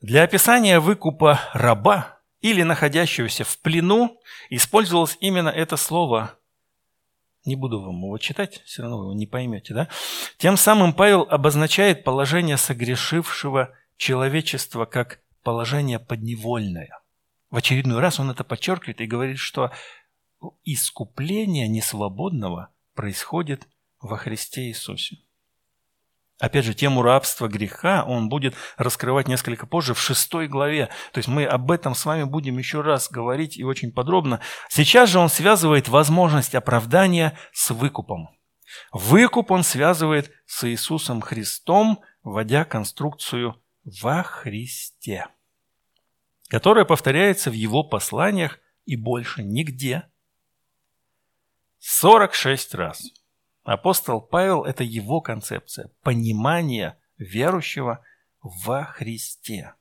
Для 0.00 0.24
описания 0.24 0.80
выкупа 0.80 1.38
раба 1.52 2.18
или 2.40 2.64
находящегося 2.64 3.44
в 3.44 3.60
плену 3.60 4.20
использовалось 4.50 5.16
именно 5.20 5.50
это 5.50 5.76
слово. 5.76 6.36
Не 7.44 7.54
буду 7.54 7.80
вам 7.80 7.94
его 7.94 8.18
читать, 8.18 8.60
все 8.64 8.82
равно 8.82 8.98
вы 8.98 9.04
его 9.04 9.14
не 9.14 9.28
поймете. 9.28 9.72
Да? 9.72 9.88
Тем 10.36 10.56
самым 10.56 10.94
Павел 10.94 11.28
обозначает 11.30 12.02
положение 12.02 12.56
согрешившего 12.56 13.72
человечества 13.96 14.84
как 14.84 15.20
положение 15.46 16.00
подневольное. 16.00 16.88
В 17.50 17.56
очередной 17.56 18.00
раз 18.00 18.18
он 18.18 18.32
это 18.32 18.42
подчеркивает 18.42 19.00
и 19.00 19.06
говорит, 19.06 19.38
что 19.38 19.70
искупление 20.64 21.68
несвободного 21.68 22.70
происходит 22.96 23.68
во 24.00 24.16
Христе 24.16 24.62
Иисусе. 24.62 25.18
Опять 26.40 26.64
же, 26.64 26.74
тему 26.74 27.02
рабства, 27.02 27.46
греха 27.46 28.02
он 28.04 28.28
будет 28.28 28.56
раскрывать 28.76 29.28
несколько 29.28 29.68
позже, 29.68 29.94
в 29.94 30.00
шестой 30.00 30.48
главе. 30.48 30.86
То 31.12 31.18
есть 31.18 31.28
мы 31.28 31.44
об 31.44 31.70
этом 31.70 31.94
с 31.94 32.04
вами 32.04 32.24
будем 32.24 32.58
еще 32.58 32.80
раз 32.80 33.08
говорить 33.08 33.56
и 33.56 33.62
очень 33.62 33.92
подробно. 33.92 34.40
Сейчас 34.68 35.10
же 35.10 35.20
он 35.20 35.28
связывает 35.28 35.86
возможность 35.86 36.56
оправдания 36.56 37.38
с 37.52 37.70
выкупом. 37.70 38.30
Выкуп 38.90 39.52
он 39.52 39.62
связывает 39.62 40.32
с 40.44 40.68
Иисусом 40.68 41.20
Христом, 41.20 42.00
вводя 42.24 42.64
конструкцию 42.64 43.62
«во 43.84 44.24
Христе», 44.24 45.28
которая 46.48 46.84
повторяется 46.84 47.50
в 47.50 47.54
его 47.54 47.82
посланиях 47.82 48.58
и 48.84 48.96
больше 48.96 49.42
нигде. 49.42 50.08
46 51.78 52.74
раз. 52.74 53.02
Апостол 53.64 54.20
Павел– 54.20 54.64
это 54.64 54.84
его 54.84 55.20
концепция, 55.20 55.90
понимание 56.02 56.98
верующего 57.18 58.04
во 58.40 58.84
Христе. 58.84 59.74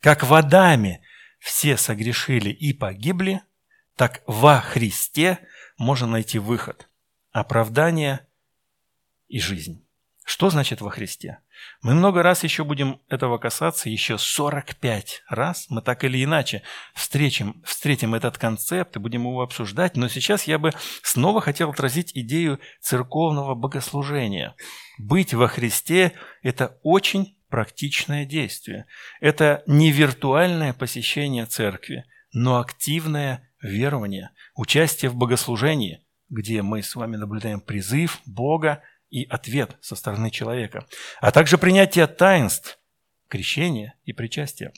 Как 0.00 0.24
в 0.24 0.34
Адаме 0.34 1.02
все 1.38 1.76
согрешили 1.76 2.50
и 2.50 2.72
погибли, 2.72 3.42
так 3.96 4.22
во 4.26 4.60
Христе 4.60 5.38
можно 5.78 6.06
найти 6.06 6.38
выход, 6.38 6.88
оправдание 7.30 8.26
и 9.28 9.40
жизнь. 9.40 9.86
Что 10.24 10.50
значит 10.50 10.80
во 10.80 10.90
Христе? 10.90 11.41
Мы 11.82 11.94
много 11.94 12.22
раз 12.22 12.44
еще 12.44 12.64
будем 12.64 13.00
этого 13.08 13.38
касаться, 13.38 13.88
еще 13.88 14.18
45 14.18 15.22
раз 15.28 15.66
мы 15.68 15.82
так 15.82 16.04
или 16.04 16.22
иначе 16.22 16.62
встретим, 16.94 17.62
встретим 17.64 18.14
этот 18.14 18.38
концепт 18.38 18.96
и 18.96 19.00
будем 19.00 19.22
его 19.22 19.42
обсуждать, 19.42 19.96
но 19.96 20.08
сейчас 20.08 20.44
я 20.44 20.58
бы 20.58 20.72
снова 21.02 21.40
хотел 21.40 21.70
отразить 21.70 22.12
идею 22.14 22.60
церковного 22.80 23.54
богослужения. 23.54 24.54
Быть 24.98 25.34
во 25.34 25.48
Христе– 25.48 26.12
это 26.42 26.78
очень 26.82 27.36
практичное 27.48 28.24
действие. 28.24 28.86
Это 29.20 29.62
не 29.66 29.92
виртуальное 29.92 30.72
посещение 30.72 31.46
церкви, 31.46 32.04
но 32.32 32.58
активное 32.58 33.50
верование, 33.60 34.30
участие 34.54 35.10
в 35.10 35.16
богослужении, 35.16 36.04
где 36.30 36.62
мы 36.62 36.82
с 36.82 36.94
вами 36.94 37.16
наблюдаем 37.16 37.60
призыв 37.60 38.20
Бога 38.24 38.82
и 39.12 39.26
ответ 39.26 39.76
со 39.82 39.94
стороны 39.94 40.30
человека, 40.30 40.86
а 41.20 41.30
также 41.30 41.58
принятие 41.58 42.06
таинств, 42.06 42.78
крещения 43.28 43.94
и 44.04 44.14
причастия. 44.14 44.72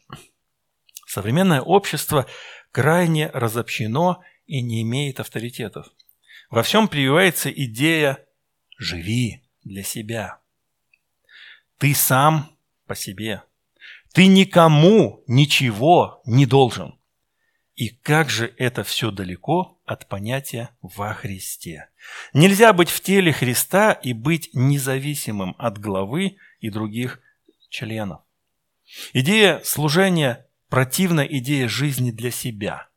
Современное 1.06 1.60
общество 1.60 2.26
крайне 2.72 3.28
разобщено 3.28 4.22
и 4.46 4.60
не 4.60 4.82
имеет 4.82 5.20
авторитетов. 5.20 5.86
Во 6.50 6.64
всем 6.64 6.88
прививается 6.88 7.48
идея 7.50 8.26
«живи 8.76 9.44
для 9.62 9.84
себя». 9.84 10.40
Ты 11.78 11.94
сам 11.94 12.50
по 12.86 12.96
себе. 12.96 13.42
Ты 14.12 14.26
никому 14.26 15.22
ничего 15.28 16.22
не 16.26 16.44
должен. 16.44 16.98
И 17.76 17.90
как 17.90 18.30
же 18.30 18.52
это 18.58 18.82
все 18.82 19.12
далеко 19.12 19.73
от 19.84 20.08
понятия 20.08 20.70
«во 20.80 21.12
Христе». 21.14 21.88
Нельзя 22.32 22.72
быть 22.72 22.90
в 22.90 23.00
теле 23.00 23.32
Христа 23.32 23.92
и 23.92 24.12
быть 24.12 24.50
независимым 24.52 25.54
от 25.58 25.78
главы 25.78 26.36
и 26.60 26.70
других 26.70 27.20
членов. 27.68 28.20
Идея 29.12 29.60
служения 29.64 30.46
противна 30.68 31.20
идее 31.20 31.68
жизни 31.68 32.10
для 32.10 32.30
себя. 32.30 32.88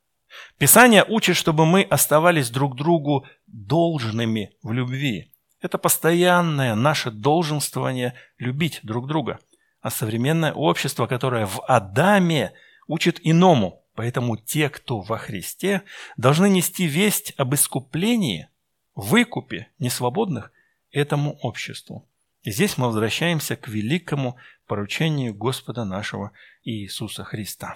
Писание 0.57 1.03
учит, 1.07 1.35
чтобы 1.35 1.65
мы 1.65 1.83
оставались 1.83 2.49
друг 2.49 2.75
другу 2.75 3.25
должными 3.47 4.51
в 4.61 4.71
любви. 4.71 5.33
Это 5.61 5.77
постоянное 5.77 6.75
наше 6.75 7.11
долженствование 7.11 8.13
любить 8.37 8.79
друг 8.83 9.07
друга. 9.07 9.39
А 9.81 9.89
современное 9.89 10.53
общество, 10.53 11.07
которое 11.07 11.45
в 11.45 11.63
Адаме, 11.67 12.53
учит 12.87 13.19
иному– 13.23 13.83
Поэтому 13.97 14.37
те, 14.37 14.69
кто 14.69 15.01
во 15.01 15.17
Христе, 15.17 15.81
должны 16.17 16.47
нести 16.49 16.85
весть 16.85 17.33
об 17.35 17.55
искуплении, 17.55 18.47
выкупе 18.93 19.71
несвободных 19.79 20.51
этому 20.91 21.33
обществу. 21.39 22.07
И 22.43 22.51
здесь 22.51 22.77
мы 22.77 22.85
возвращаемся 22.85 23.55
к 23.55 23.67
великому 23.67 24.37
поручению 24.67 25.33
Господа 25.33 25.83
нашего 25.83 26.31
Иисуса 26.63 27.23
Христа. 27.23 27.75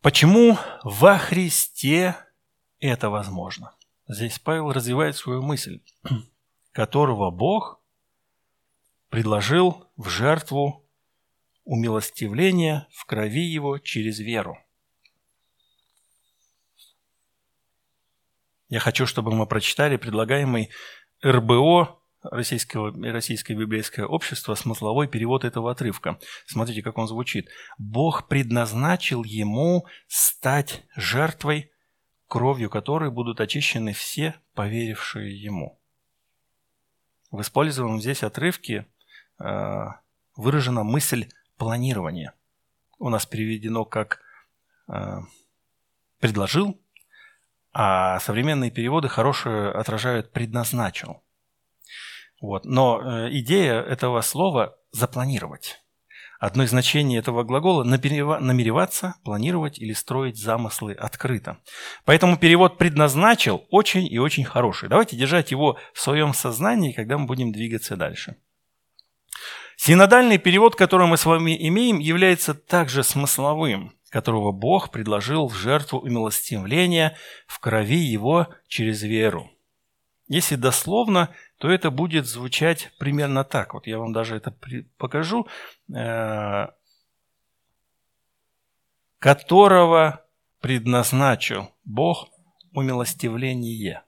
Почему 0.00 0.56
во 0.84 1.18
Христе 1.18 2.14
это 2.78 3.10
возможно? 3.10 3.74
Здесь 4.06 4.38
Павел 4.38 4.70
развивает 4.70 5.16
свою 5.16 5.42
мысль, 5.42 5.80
которого 6.70 7.32
Бог 7.32 7.80
предложил 9.10 9.88
в 9.96 10.08
жертву 10.08 10.83
умилостивление 11.64 12.86
в 12.92 13.04
крови 13.06 13.42
его 13.42 13.78
через 13.78 14.18
веру. 14.18 14.58
Я 18.68 18.80
хочу, 18.80 19.06
чтобы 19.06 19.32
мы 19.32 19.46
прочитали 19.46 19.96
предлагаемый 19.96 20.70
РБО 21.24 22.00
Российского, 22.22 22.90
Российское 23.12 23.54
библейское 23.54 24.06
общество 24.06 24.54
смысловой 24.54 25.08
перевод 25.08 25.44
этого 25.44 25.70
отрывка. 25.70 26.18
Смотрите, 26.46 26.82
как 26.82 26.96
он 26.98 27.06
звучит. 27.06 27.48
«Бог 27.76 28.28
предназначил 28.28 29.24
ему 29.24 29.86
стать 30.06 30.84
жертвой, 30.96 31.70
кровью 32.26 32.70
которой 32.70 33.10
будут 33.10 33.40
очищены 33.40 33.92
все, 33.92 34.34
поверившие 34.54 35.38
ему». 35.40 35.78
В 37.30 37.42
использованном 37.42 38.00
здесь 38.00 38.22
отрывке 38.22 38.86
э, 39.38 39.84
выражена 40.36 40.82
мысль 40.82 41.28
планирование. 41.56 42.32
У 42.98 43.08
нас 43.08 43.26
переведено 43.26 43.84
как 43.84 44.20
э, 44.88 45.18
«предложил», 46.20 46.80
а 47.72 48.20
современные 48.20 48.70
переводы 48.70 49.08
хорошие 49.08 49.70
отражают 49.70 50.32
«предназначил». 50.32 51.22
Вот. 52.40 52.64
Но 52.64 53.00
э, 53.00 53.28
идея 53.38 53.80
этого 53.80 54.20
слова– 54.20 54.76
запланировать. 54.92 55.80
Одно 56.38 56.64
из 56.64 56.70
значений 56.70 57.18
этого 57.18 57.42
глагола– 57.42 57.84
намереваться, 57.84 59.14
планировать 59.24 59.78
или 59.78 59.92
строить 59.92 60.36
замыслы 60.36 60.92
открыто. 60.92 61.58
Поэтому 62.04 62.36
перевод 62.36 62.76
«предназначил» 62.76 63.66
очень 63.70 64.06
и 64.06 64.18
очень 64.18 64.44
хороший. 64.44 64.88
Давайте 64.88 65.16
держать 65.16 65.50
его 65.50 65.78
в 65.94 66.00
своем 66.00 66.34
сознании, 66.34 66.92
когда 66.92 67.18
мы 67.18 67.26
будем 67.26 67.50
двигаться 67.50 67.96
дальше. 67.96 68.36
Синодальный 69.76 70.38
перевод, 70.38 70.76
который 70.76 71.06
мы 71.06 71.16
с 71.16 71.24
вами 71.24 71.56
имеем, 71.68 71.98
является 71.98 72.54
также 72.54 73.02
смысловым, 73.02 73.92
которого 74.10 74.52
Бог 74.52 74.90
предложил 74.90 75.48
в 75.48 75.54
жертву 75.54 75.98
умилостивления 75.98 77.16
в 77.46 77.58
крови 77.58 77.96
Его 77.96 78.48
через 78.68 79.02
веру. 79.02 79.50
Если 80.28 80.56
дословно, 80.56 81.34
то 81.58 81.70
это 81.70 81.90
будет 81.90 82.26
звучать 82.26 82.92
примерно 82.98 83.44
так. 83.44 83.74
Вот 83.74 83.86
я 83.86 83.98
вам 83.98 84.12
даже 84.12 84.36
это 84.36 84.56
покажу. 84.96 85.46
Э, 85.94 86.68
которого 89.18 90.24
предназначил 90.60 91.70
Бог 91.84 92.28
умилостивление. 92.72 94.02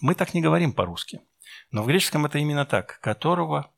Мы 0.00 0.14
так 0.14 0.34
не 0.34 0.42
говорим 0.42 0.72
по-русски. 0.72 1.20
Но 1.70 1.82
в 1.82 1.86
греческом 1.86 2.26
это 2.26 2.38
именно 2.38 2.66
так. 2.66 3.00
Которого 3.00 3.70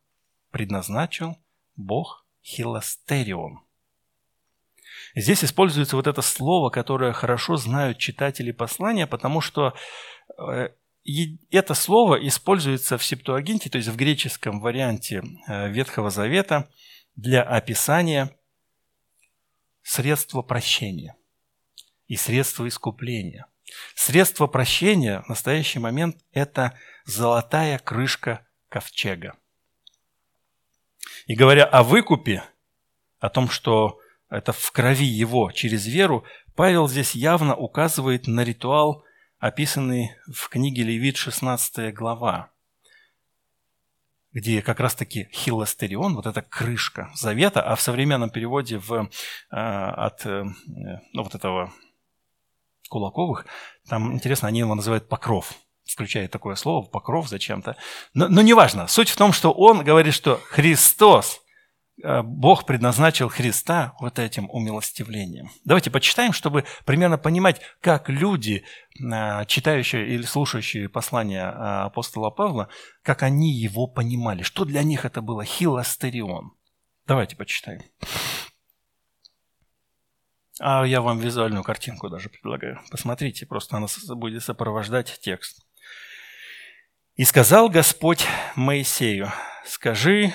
предназначил 0.51 1.37
Бог 1.77 2.27
Хилостерион. 2.43 3.61
Здесь 5.15 5.45
используется 5.45 5.97
вот 5.97 6.07
это 6.07 6.23
слово, 6.23 6.71
которое 6.71 7.13
хорошо 7.13 7.57
знают 7.57 7.99
читатели 7.99 8.53
послания, 8.53 9.07
потому 9.07 9.41
что 9.41 9.75
э, 10.39 10.71
это 11.51 11.75
слово 11.75 12.27
используется 12.27 12.99
в 12.99 13.05
Септуагинте, 13.05 13.71
то 13.71 13.79
есть 13.79 13.89
в 13.89 13.97
греческом 13.97 14.61
варианте 14.61 15.23
э, 15.47 15.71
Ветхого 15.71 16.11
Завета, 16.11 16.69
для 17.17 17.43
описания 17.43 18.37
средства 19.83 20.43
прощения 20.43 21.17
и 22.07 22.17
средства 22.17 22.69
искупления. 22.69 23.47
Средство 23.95 24.47
прощения 24.47 25.23
в 25.23 25.29
настоящий 25.29 25.79
момент– 25.79 26.17
это 26.33 26.79
золотая 27.05 27.79
крышка 27.79 28.47
ковчега. 28.69 29.37
И 31.27 31.35
говоря 31.35 31.65
о 31.65 31.83
выкупе, 31.83 32.45
о 33.21 33.29
том, 33.29 33.49
что 33.49 33.99
это 34.31 34.53
в 34.53 34.71
крови 34.73 35.07
его 35.07 35.51
через 35.53 35.87
веру, 35.87 36.25
Павел 36.55 36.89
здесь 36.89 37.15
явно 37.15 37.55
указывает 37.55 38.27
на 38.27 38.45
ритуал, 38.45 39.05
описанный 39.39 40.13
в 40.33 40.49
книге 40.49 40.83
Левит 40.83 41.17
16 41.17 41.95
глава, 41.95 42.51
где 44.33 44.63
как 44.63 44.81
раз-таки 44.81 45.29
хилостерион, 45.33 46.15
вот 46.15 46.27
эта 46.27 46.43
крышка 46.43 47.11
завета, 47.15 47.63
а 47.63 47.75
в 47.77 47.81
современном 47.81 48.31
переводе 48.31 48.79
в, 48.79 48.93
э, 48.93 49.07
от 49.51 50.27
э, 50.27 50.45
ну, 51.13 51.23
вот 51.23 51.35
этого 51.35 51.73
Кулаковых, 52.89 53.47
там, 53.89 54.15
интересно, 54.15 54.49
они 54.49 54.61
его 54.61 54.75
называют 54.75 55.09
покров, 55.09 55.55
включает 55.93 56.31
такое 56.31 56.55
слово, 56.55 56.87
покров 56.87 57.29
зачем-то. 57.29 57.77
Но, 58.15 58.29
но 58.29 58.43
неважно. 58.43 58.87
Суть 58.87 59.09
в 59.09 59.17
том, 59.17 59.33
что 59.33 59.53
он 59.53 59.85
говорит, 59.85 60.15
что 60.15 60.41
Христос, 60.51 61.41
э, 62.03 62.23
Бог 62.23 62.67
предназначил 62.67 63.29
Христа 63.29 63.95
вот 64.01 64.19
этим 64.19 64.49
умилостивлением. 64.51 65.51
Давайте 65.65 65.91
почитаем, 65.91 66.33
чтобы 66.33 66.65
примерно 66.85 67.19
понимать, 67.19 67.61
как 67.81 68.09
люди, 68.09 68.65
э, 69.01 69.45
читающие 69.47 70.07
или 70.09 70.23
слушающие 70.23 70.89
послания 70.89 71.45
э, 71.45 71.85
апостола 71.87 72.31
Павла, 72.31 72.69
как 73.03 73.23
они 73.23 73.53
его 73.53 73.87
понимали, 73.87 74.43
что 74.43 74.65
для 74.65 74.83
них 74.83 75.05
это 75.05 75.23
было 75.23 75.45
хилостерион. 75.45 76.53
Давайте 77.07 77.37
почитаем. 77.37 77.83
А 80.61 80.85
я 80.85 81.01
вам 81.01 81.19
визуальную 81.19 81.63
картинку 81.63 82.09
даже 82.09 82.29
предлагаю. 82.29 82.81
Посмотрите, 82.91 83.47
просто 83.47 83.77
она 83.77 83.87
будет 84.17 84.43
сопровождать 84.43 85.19
текст. 85.21 85.68
«И 87.19 87.25
сказал 87.25 87.69
Господь 87.69 88.25
Моисею, 88.55 89.33
скажи 89.67 90.33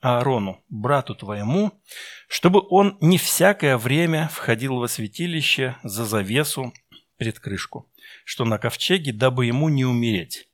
Аарону, 0.00 0.64
брату 0.70 1.14
твоему, 1.14 1.78
чтобы 2.26 2.66
он 2.70 2.96
не 3.02 3.18
всякое 3.18 3.76
время 3.76 4.30
входил 4.32 4.78
во 4.78 4.88
святилище 4.88 5.76
за 5.82 6.06
завесу 6.06 6.72
пред 7.18 7.38
крышку, 7.38 7.92
что 8.24 8.46
на 8.46 8.56
ковчеге, 8.56 9.12
дабы 9.12 9.44
ему 9.44 9.68
не 9.68 9.84
умереть. 9.84 10.48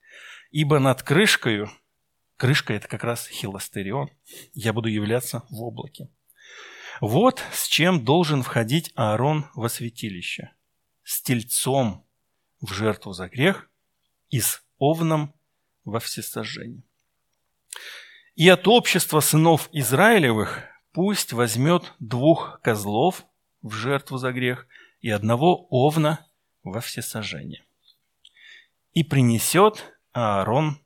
Ибо 0.51 0.81
над 0.81 1.05
крышкою, 1.05 1.71
крышка 2.37 2.75
это 2.75 2.89
как 2.89 3.05
раз 3.05 3.29
хилостерион, 3.29 4.11
я 4.55 4.73
буду 4.73 4.89
являться 4.89 5.45
в 5.49 5.63
облаке. 5.63 6.09
Вот 7.01 7.41
с 7.53 7.69
чем 7.69 8.05
должен 8.05 8.43
входить 8.43 8.91
Аарон 8.97 9.47
во 9.55 9.69
святилище. 9.69 10.51
С 11.05 11.23
тельцом 11.23 12.05
в 12.61 12.73
жертву 12.73 13.13
за 13.13 13.29
грех 13.29 13.71
и 14.29 14.41
с 14.41 14.61
овном 14.79 15.33
во 15.85 16.01
всесожжение. 16.01 16.83
И 18.35 18.49
от 18.49 18.67
общества 18.67 19.21
сынов 19.21 19.69
Израилевых 19.73 20.63
пусть 20.93 21.33
возьмет 21.33 21.93
двух 21.99 22.61
козлов 22.63 23.25
в 23.61 23.73
жертву 23.73 24.19
за 24.19 24.33
грех 24.33 24.67
и 25.01 25.11
одного 25.11 25.67
овна 25.71 26.27
во 26.63 26.81
всесожжение. 26.81 27.65
И 28.93 29.05
принесет 29.05 29.97
Аарон 30.13 30.79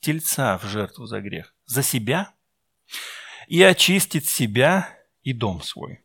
тельца 0.00 0.58
в 0.58 0.64
жертву 0.64 1.06
за 1.06 1.20
грех 1.20 1.54
за 1.66 1.82
себя 1.82 2.32
и 3.48 3.62
очистит 3.62 4.26
себя 4.26 4.98
и 5.22 5.32
дом 5.32 5.62
свой. 5.62 6.02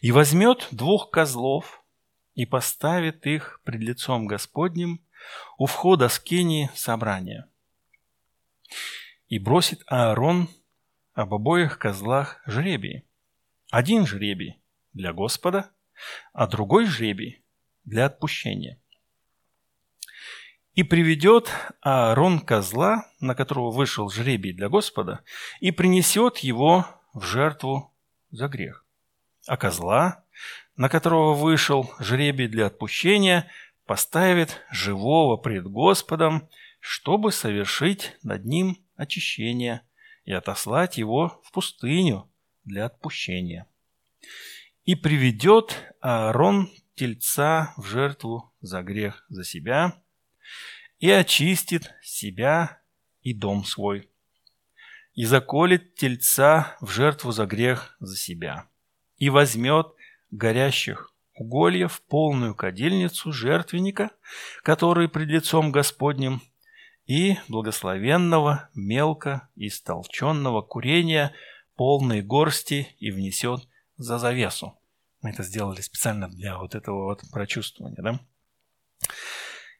И 0.00 0.12
возьмет 0.12 0.68
двух 0.70 1.10
козлов 1.10 1.84
и 2.34 2.46
поставит 2.46 3.26
их 3.26 3.60
пред 3.64 3.80
лицом 3.80 4.26
Господним 4.26 5.04
у 5.58 5.66
входа 5.66 6.08
с 6.08 6.18
Кении 6.18 6.70
собрания. 6.74 7.48
И 9.28 9.38
бросит 9.38 9.82
Аарон 9.86 10.48
об 11.14 11.34
обоих 11.34 11.78
козлах 11.78 12.40
жребий. 12.46 13.06
Один 13.70 14.06
жребий 14.06 14.60
для 14.92 15.12
Господа, 15.12 15.70
а 16.32 16.46
другой 16.46 16.86
жребий 16.86 17.42
для 17.84 18.06
отпущения. 18.06 18.78
И 20.74 20.84
приведет 20.84 21.50
Аарон 21.82 22.40
козла, 22.40 23.06
на 23.20 23.34
которого 23.34 23.70
вышел 23.70 24.08
жребий 24.08 24.52
для 24.52 24.68
Господа, 24.70 25.22
и 25.60 25.70
принесет 25.70 26.38
его 26.38 26.86
в 27.12 27.24
жертву 27.24 27.92
за 28.30 28.48
грех. 28.48 28.86
А 29.46 29.56
козла, 29.56 30.24
на 30.76 30.88
которого 30.88 31.34
вышел 31.34 31.92
жребий 31.98 32.48
для 32.48 32.66
отпущения, 32.66 33.50
поставит 33.86 34.60
живого 34.70 35.36
пред 35.36 35.66
Господом, 35.66 36.48
чтобы 36.80 37.32
совершить 37.32 38.16
над 38.22 38.44
ним 38.44 38.78
очищение 38.96 39.82
и 40.24 40.32
отослать 40.32 40.98
его 40.98 41.40
в 41.44 41.52
пустыню 41.52 42.30
для 42.64 42.86
отпущения. 42.86 43.66
И 44.84 44.94
приведет 44.94 45.94
Аарон 46.00 46.70
тельца 46.94 47.74
в 47.76 47.84
жертву 47.84 48.52
за 48.60 48.82
грех 48.82 49.24
за 49.28 49.44
себя 49.44 50.02
и 50.98 51.10
очистит 51.10 51.92
себя 52.02 52.80
и 53.22 53.32
дом 53.32 53.64
свой 53.64 54.12
и 55.14 55.24
заколет 55.24 55.94
тельца 55.94 56.76
в 56.80 56.90
жертву 56.90 57.32
за 57.32 57.46
грех 57.46 57.96
за 58.00 58.16
себя, 58.16 58.68
и 59.18 59.28
возьмет 59.28 59.86
горящих 60.30 61.11
угольев 61.42 62.00
полную 62.08 62.54
кадильницу 62.54 63.32
жертвенника, 63.32 64.10
который 64.62 65.08
пред 65.08 65.28
лицом 65.28 65.72
Господним, 65.72 66.40
и 67.06 67.36
благословенного 67.48 68.70
мелко 68.74 69.48
истолченного 69.56 70.62
курения 70.62 71.34
полной 71.74 72.22
горсти 72.22 72.94
и 73.00 73.10
внесет 73.10 73.68
за 73.96 74.18
завесу. 74.18 74.78
Мы 75.20 75.30
это 75.30 75.42
сделали 75.42 75.80
специально 75.80 76.28
для 76.28 76.58
вот 76.58 76.74
этого 76.74 77.04
вот 77.04 77.22
прочувствования, 77.32 78.02
да? 78.02 78.20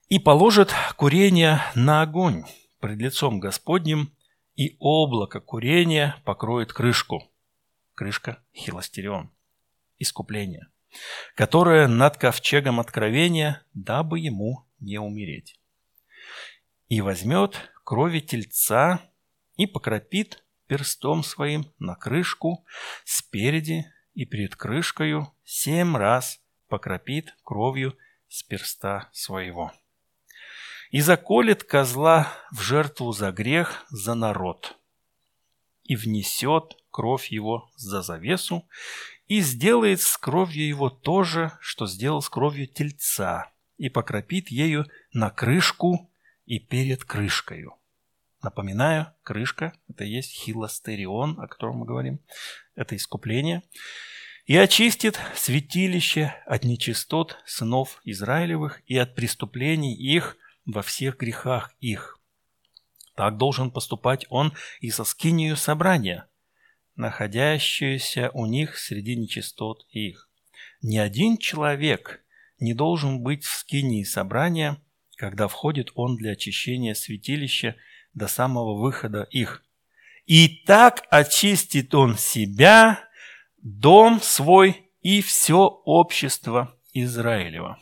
И 0.09 0.19
положит 0.19 0.75
курение 0.97 1.61
на 1.75 2.03
огонь 2.03 2.45
пред 2.81 2.99
лицом 2.99 3.41
Господним, 3.41 4.13
и 4.55 4.77
облако 4.81 5.41
курения 5.41 6.17
покроет 6.25 6.73
крышку. 6.73 7.23
Крышка 7.95 8.43
хилостерион. 8.55 9.31
Искупление. 9.99 10.72
Которое 11.35 11.89
над 11.89 12.17
ковчегом 12.17 12.81
откровения, 12.81 13.63
дабы 13.75 14.19
ему 14.19 14.67
не 14.81 14.99
умереть. 14.99 15.59
И 16.89 17.01
возьмет 17.01 17.73
крови 17.85 18.21
тельца 18.21 19.01
и 19.57 19.67
покропит 19.67 20.45
перстом 20.67 21.23
своим 21.23 21.73
на 21.79 21.95
крышку 21.95 22.65
спереди 23.05 23.87
и 24.15 24.27
перед 24.27 24.57
крышкою 24.57 25.33
семь 25.45 25.97
раз 25.97 26.41
покропит 26.69 27.35
кровью 27.43 27.97
с 28.29 28.43
перста 28.43 29.09
своего 29.13 29.73
и 30.93 31.01
заколет 31.01 31.65
козла 31.65 32.29
в 32.53 32.61
жертву 32.61 33.13
за 33.13 33.33
грех 33.33 33.85
за 33.89 34.15
народ, 34.15 34.77
и 35.85 35.97
внесет 35.97 36.77
кровь 36.91 37.29
его 37.29 37.71
за 37.77 38.03
завесу, 38.03 38.69
и 39.33 39.41
сделает 39.41 40.03
с 40.03 40.19
кровью 40.19 40.69
его 40.69 40.91
то 40.91 41.23
же, 41.23 41.53
что 41.59 41.87
сделал 41.87 42.21
с 42.21 42.29
кровью 42.29 42.67
тельца, 42.67 43.51
и 43.79 43.89
покропит 43.89 44.51
ею 44.51 44.85
на 45.15 45.31
крышку 45.31 46.11
и 46.45 46.59
перед 46.59 47.05
крышкою. 47.05 47.77
Напоминаю, 48.43 49.07
крышка– 49.23 49.73
это 49.89 50.05
есть 50.05 50.33
хилостерион, 50.33 51.41
о 51.41 51.47
котором 51.47 51.77
мы 51.77 51.87
говорим. 51.87 52.21
Это 52.75 52.95
искупление. 52.95 53.63
И 54.45 54.55
очистит 54.55 55.19
святилище 55.35 56.35
от 56.45 56.65
нечистот 56.65 57.39
сынов 57.47 58.03
Израилевых 58.05 58.83
и 58.85 58.99
от 58.99 59.15
преступлений 59.15 59.95
их 59.95 60.37
во 60.67 60.83
всех 60.83 61.17
грехах 61.17 61.75
их. 61.81 62.21
Так 63.15 63.39
должен 63.39 63.71
поступать 63.71 64.27
он 64.29 64.53
и 64.81 64.91
со 64.91 65.05
скинию 65.05 65.57
собрания, 65.57 66.29
находящуюся 66.97 68.31
у 68.35 68.47
них 68.47 68.79
среди 68.79 69.17
нечистот 69.17 69.87
их. 69.91 70.29
Ни 70.83 70.99
один 70.99 71.39
человек 71.39 72.25
не 72.59 72.75
должен 72.75 73.23
быть 73.23 73.45
в 73.45 73.57
скинии 73.57 74.05
собрания, 74.05 74.81
когда 75.17 75.49
входит 75.49 75.91
он 75.95 76.17
для 76.17 76.33
очищения 76.33 76.95
святилища 76.95 77.77
до 78.15 78.29
самого 78.29 78.81
выхода 78.81 79.23
их. 79.31 79.65
И 80.27 80.49
так 80.67 81.05
очистит 81.11 81.95
он 81.95 82.17
себя, 82.17 83.09
дом 83.59 84.21
свой 84.21 84.91
и 85.01 85.21
все 85.21 85.67
общество 85.85 86.77
Израилева. 86.93 87.79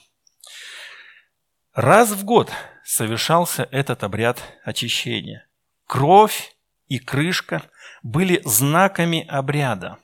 Раз 1.75 2.11
в 2.11 2.25
год 2.25 2.51
совершался 2.85 3.69
этот 3.71 4.03
обряд 4.03 4.43
очищения. 4.65 5.47
Кровь 5.87 6.57
и 6.91 6.99
крышка 6.99 7.63
были 8.03 8.43
знаками 8.45 9.25
обряда. 9.27 9.99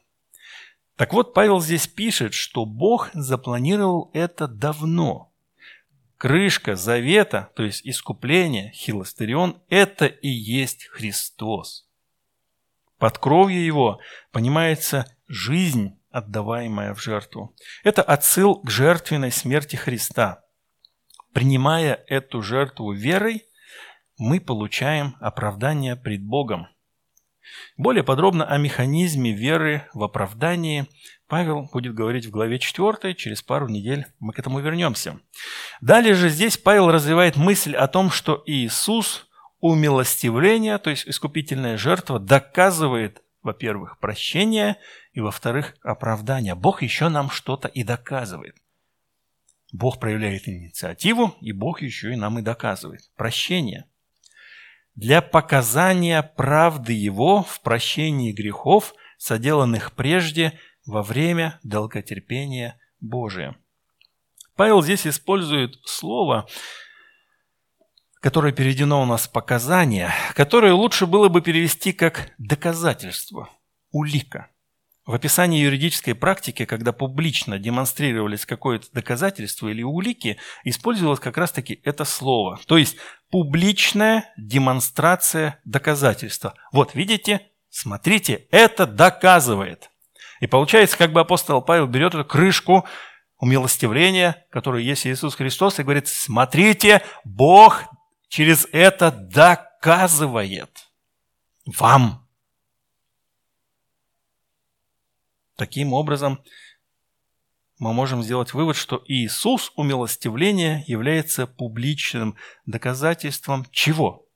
Так 0.97 1.13
вот, 1.13 1.35
Павел 1.35 1.61
здесь 1.61 1.87
пишет, 1.87 2.33
что 2.33 2.65
Бог 2.65 3.11
запланировал 3.13 4.11
это 4.15 4.47
давно. 4.49 5.33
Крышка 6.17 6.77
завета, 6.77 7.51
то 7.55 7.65
есть 7.65 7.83
искупление, 7.85 8.71
хилостерион, 8.73 9.61
это 9.69 10.07
и 10.07 10.29
есть 10.29 10.87
Христос. 10.87 11.87
Под 12.99 13.19
кровью 13.19 13.63
его 13.63 14.01
понимается 14.31 15.05
жизнь, 15.29 15.99
отдаваемая 16.11 16.95
в 16.95 17.03
жертву. 17.03 17.55
Это 17.83 18.03
отсыл 18.03 18.63
к 18.63 18.71
жертвенной 18.71 19.33
смерти 19.33 19.77
Христа. 19.77 20.45
Принимая 21.35 22.03
эту 22.07 22.41
жертву 22.41 22.93
верой, 22.93 23.45
мы 24.17 24.41
получаем 24.41 25.17
оправдание 25.21 25.97
пред 25.97 26.23
Богом. 26.25 26.69
Более 27.77 28.05
подробно 28.05 28.45
о 28.45 28.59
механизме 28.59 29.33
веры 29.33 29.89
в 29.93 30.03
оправдании 30.03 30.87
Павел 31.29 31.69
будет 31.73 31.95
говорить 31.95 32.27
в 32.27 32.31
главе 32.31 32.59
4, 32.59 33.15
через 33.15 33.43
пару 33.43 33.69
недель 33.69 34.07
мы 34.21 34.33
к 34.33 34.39
этому 34.39 34.61
вернемся. 34.61 35.19
Далее 35.81 36.15
же 36.15 36.29
здесь 36.29 36.57
Павел 36.57 36.91
развивает 36.91 37.37
мысль 37.37 37.75
о 37.75 37.89
том, 37.89 38.11
что 38.11 38.43
Иисус 38.47 39.27
умилостивление, 39.61 40.79
то 40.79 40.91
есть 40.91 41.09
искупительная 41.09 41.77
жертва, 41.77 42.21
доказывает, 42.21 43.23
во-первых, 43.43 43.99
прощение, 43.99 44.77
и, 45.13 45.21
во-вторых, 45.21 45.75
оправдание. 45.83 46.55
Бог 46.55 46.83
еще 46.83 47.09
нам 47.09 47.31
что-то 47.31 47.69
и 47.69 47.83
доказывает. 47.83 48.57
Бог 49.73 49.99
проявляет 49.99 50.47
инициативу, 50.47 51.35
и 51.41 51.53
Бог 51.53 51.83
еще 51.83 52.13
и 52.13 52.17
нам 52.17 52.39
и 52.39 52.43
доказывает. 52.43 53.11
Прощение. 53.17 53.87
Для 54.97 55.21
показания 55.21 56.23
правды 56.23 56.95
Его 56.95 57.43
в 57.43 57.61
прощении 57.61 58.33
грехов, 58.33 58.95
соделанных 59.19 59.93
прежде 59.93 60.59
во 60.87 61.03
время 61.03 61.61
долготерпения 61.63 62.81
Божия. 63.01 63.57
Павел 64.57 64.83
здесь 64.83 65.07
использует 65.07 65.77
слово, 65.85 66.49
которое 68.21 68.55
переведено 68.55 69.03
у 69.03 69.05
нас 69.05 69.29
«показание», 69.29 70.15
которое 70.35 70.73
лучше 70.73 71.05
было 71.05 71.29
бы 71.29 71.43
перевести 71.43 71.93
как 71.93 72.33
«доказательство», 72.39 73.51
«улика». 73.91 74.49
В 75.07 75.15
описании 75.15 75.63
юридической 75.63 76.17
практики, 76.17 76.65
когда 76.65 76.93
публично 76.93 77.61
демонстрировались 77.61 78.45
какое-то 78.45 78.89
доказательство 78.93 79.69
или 79.69 79.85
улики, 79.85 80.37
использовалось 80.65 81.21
как 81.21 81.37
раз-таки 81.37 81.81
это 81.85 82.05
слово. 82.05 82.59
То 82.67 82.77
есть 82.77 82.97
публичная 83.31 84.33
демонстрация 84.37 85.61
доказательства. 85.65 86.55
Вот 86.73 86.95
видите, 86.95 87.49
смотрите, 87.71 88.47
это 88.51 88.87
доказывает. 88.87 89.91
И 90.41 90.47
получается, 90.47 90.99
как 90.99 91.13
бы 91.13 91.21
апостол 91.21 91.63
Павел 91.63 91.87
берет 91.87 92.15
эту 92.15 92.25
крышку 92.25 92.87
умилостивления, 93.39 94.47
которая 94.51 94.83
есть 94.83 95.07
Иисус 95.07 95.35
Христос, 95.35 95.79
и 95.79 95.83
говорит, 95.83 96.09
смотрите, 96.09 97.03
Бог 97.25 97.83
через 98.29 98.67
это 98.73 99.11
доказывает 99.11 100.71
вам 101.65 102.27
Таким 105.57 105.95
образом, 105.95 106.43
мы 107.79 107.93
можем 107.93 108.23
сделать 108.23 108.55
вывод, 108.55 108.75
что 108.77 109.03
Иисус 109.07 109.73
умилостивления 109.77 110.83
является 110.87 111.47
публичным 111.47 112.37
доказательством 112.65 113.67
чего? 113.71 114.27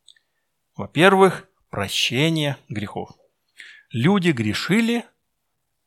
Во-первых, 0.76 1.49
прощения 1.70 2.59
грехов. 2.68 3.11
Люди 3.91 4.30
грешили, 4.30 5.05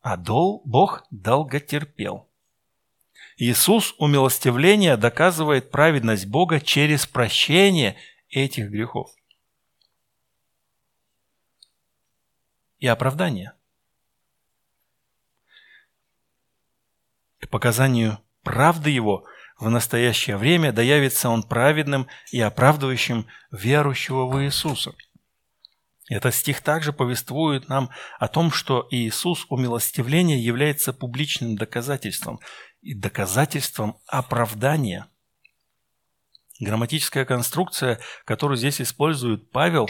а 0.01 0.18
дол 0.18 0.62
Бог 0.66 1.06
долготерпел. 1.12 2.28
Иисус 3.38 3.95
умилостивления 3.97 4.97
доказывает 4.97 5.72
праведность 5.72 6.26
Бога 6.26 6.60
через 6.60 7.06
прощение 7.06 7.95
этих 8.30 8.70
грехов. 8.70 9.12
И 12.80 12.88
оправдание– 12.88 13.54
К 17.44 17.50
показанию 17.50 18.20
правды 18.41 18.89
его 18.89 19.26
в 19.60 19.70
настоящее 19.70 20.38
время 20.38 20.72
доявится 20.72 21.28
он 21.28 21.44
праведным 21.44 22.08
и 22.32 22.39
оправдывающим 22.39 23.28
верующего 23.52 24.28
в 24.28 24.41
Иисуса. 24.41 24.94
Этот 26.10 26.34
стих 26.36 26.62
также 26.62 26.94
повествует 26.94 27.68
нам 27.68 27.89
о 28.18 28.30
том, 28.30 28.50
что 28.50 28.88
Иисус 28.91 29.46
умилостивления 29.50 30.38
является 30.38 30.94
публичным 30.94 31.58
доказательством 31.58 32.39
и 32.82 32.94
доказательством 32.94 33.98
оправдания. 34.08 35.08
Грамматическая 36.62 37.26
конструкция, 37.26 38.00
которую 38.24 38.58
здесь 38.58 38.80
использует 38.80 39.52
Павел, 39.52 39.89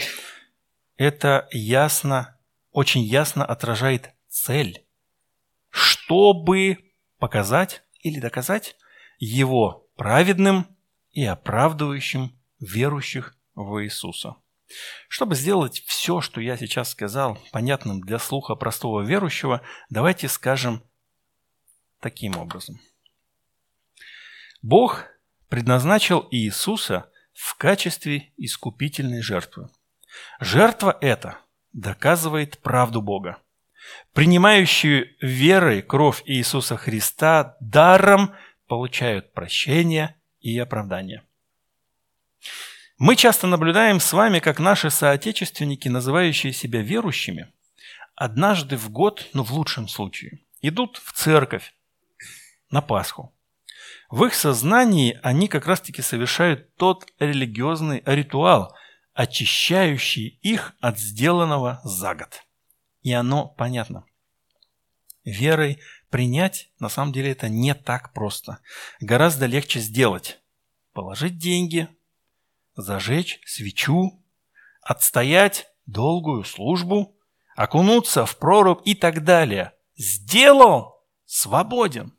это 0.96 1.46
ясно, 1.52 2.36
очень 2.72 3.02
ясно 3.02 3.44
отражает 3.44 4.10
цель. 4.28 4.84
Чтобы 5.70 6.83
показать 7.24 7.82
или 8.02 8.20
доказать 8.20 8.76
его 9.18 9.88
праведным 9.96 10.66
и 11.12 11.24
оправдывающим 11.24 12.38
верующих 12.60 13.34
в 13.54 13.82
Иисуса. 13.82 14.36
Чтобы 15.08 15.34
сделать 15.34 15.82
все, 15.86 16.20
что 16.20 16.42
я 16.42 16.58
сейчас 16.58 16.90
сказал, 16.90 17.38
понятным 17.50 18.02
для 18.02 18.18
слуха 18.18 18.56
простого 18.56 19.00
верующего, 19.00 19.62
давайте 19.88 20.28
скажем 20.28 20.82
таким 21.98 22.36
образом. 22.36 22.78
Бог 24.60 25.06
предназначил 25.48 26.28
Иисуса 26.30 27.10
в 27.32 27.56
качестве 27.56 28.34
искупительной 28.36 29.22
жертвы. 29.22 29.70
Жертва 30.40 30.98
эта 31.00 31.38
доказывает 31.72 32.58
правду 32.58 33.00
Бога 33.00 33.38
принимающие 34.12 35.16
верой 35.20 35.82
кровь 35.82 36.22
Иисуса 36.24 36.76
Христа 36.76 37.56
даром 37.60 38.34
получают 38.68 39.32
прощение 39.32 40.16
и 40.40 40.58
оправдание. 40.58 41.22
Мы 42.96 43.16
часто 43.16 43.46
наблюдаем 43.46 43.98
с 43.98 44.12
вами, 44.12 44.38
как 44.38 44.60
наши 44.60 44.88
соотечественники, 44.88 45.88
называющие 45.88 46.52
себя 46.52 46.80
верующими, 46.80 47.52
однажды 48.14 48.76
в 48.76 48.88
год, 48.90 49.28
ну 49.32 49.42
в 49.42 49.50
лучшем 49.52 49.88
случае, 49.88 50.40
идут 50.62 51.00
в 51.04 51.12
церковь 51.12 51.74
на 52.70 52.80
Пасху. 52.80 53.34
В 54.10 54.24
их 54.24 54.34
сознании 54.34 55.18
они 55.22 55.48
как 55.48 55.66
раз-таки 55.66 56.02
совершают 56.02 56.76
тот 56.76 57.04
религиозный 57.18 58.02
ритуал, 58.06 58.76
очищающий 59.12 60.38
их 60.42 60.74
от 60.80 60.98
сделанного 60.98 61.80
за 61.82 62.14
год 62.14 62.44
и 63.04 63.12
оно 63.12 63.46
понятно. 63.46 64.04
Верой 65.24 65.78
принять, 66.10 66.70
на 66.80 66.88
самом 66.88 67.12
деле, 67.12 67.30
это 67.30 67.48
не 67.48 67.74
так 67.74 68.12
просто. 68.12 68.58
Гораздо 69.00 69.46
легче 69.46 69.78
сделать. 69.78 70.40
Положить 70.92 71.38
деньги, 71.38 71.88
зажечь 72.74 73.40
свечу, 73.46 74.22
отстоять 74.80 75.68
долгую 75.86 76.44
службу, 76.44 77.16
окунуться 77.56 78.26
в 78.26 78.36
прорубь 78.38 78.82
и 78.84 78.94
так 78.94 79.22
далее. 79.22 79.72
Сделал– 79.96 81.04
свободен. 81.26 82.16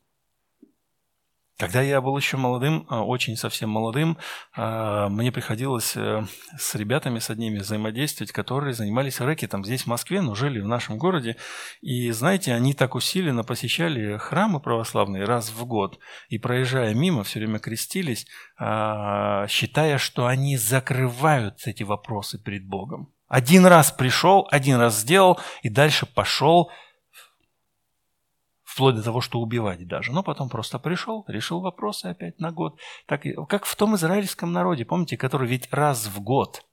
Когда 1.58 1.82
я 1.82 2.02
был 2.02 2.18
еще 2.18 2.36
молодым, 2.36 2.86
а, 2.90 3.06
очень 3.06 3.38
совсем 3.38 3.70
молодым, 3.70 4.18
а, 4.54 5.08
мне 5.08 5.32
приходилось 5.32 5.96
э, 5.96 6.26
с 6.58 6.76
ребятами, 6.76 7.20
с 7.20 7.30
одними 7.30 7.60
взаимодействовать, 7.60 8.34
которые 8.34 8.74
занимались 8.74 9.22
рэкетом 9.22 9.64
здесь, 9.64 9.84
в 9.84 9.88
Москве, 9.88 10.20
но 10.20 10.36
жили 10.36 10.60
в 10.60 10.68
нашем 10.68 10.98
городе. 10.98 11.38
И, 11.80 12.12
знаете, 12.12 12.54
они 12.54 12.74
так 12.74 12.94
усиленно 12.94 13.46
посещали 13.46 14.18
храмы 14.18 14.60
православные 14.60 15.24
раз 15.24 15.50
в 15.50 15.66
год, 15.66 15.98
и, 16.28 16.38
проезжая 16.38 16.94
мимо, 16.94 17.24
все 17.24 17.40
время 17.40 17.60
крестились, 17.60 18.28
а, 18.60 19.48
считая, 19.48 19.98
что 19.98 20.28
они 20.28 20.58
закрывают 20.58 21.66
эти 21.66 21.84
вопросы 21.84 22.38
перед 22.38 22.68
Богом. 22.68 23.14
Один 23.30 23.66
раз 23.66 23.94
пришел, 23.94 24.46
один 24.52 24.76
раз 24.76 25.00
сделал, 25.00 25.40
и 25.64 25.70
дальше 25.70 26.06
пошел– 26.06 26.70
вплоть 28.76 28.96
до 28.96 29.04
того, 29.04 29.22
что 29.22 29.40
убивать 29.40 29.88
даже. 29.88 30.12
Но 30.12 30.22
потом 30.22 30.50
просто 30.50 30.80
пришел, 30.80 31.24
решил 31.30 31.62
вопросы 31.62 32.08
опять 32.08 32.42
на 32.42 32.52
год. 32.52 32.78
Так, 33.06 33.24
как 33.48 33.64
в 33.64 33.74
том 33.78 33.96
израильском 33.96 34.52
народе, 34.52 34.84
помните, 34.84 35.16
который 35.16 35.48
ведь 35.48 35.70
раз 35.72 36.08
в 36.08 36.20
год 36.20 36.66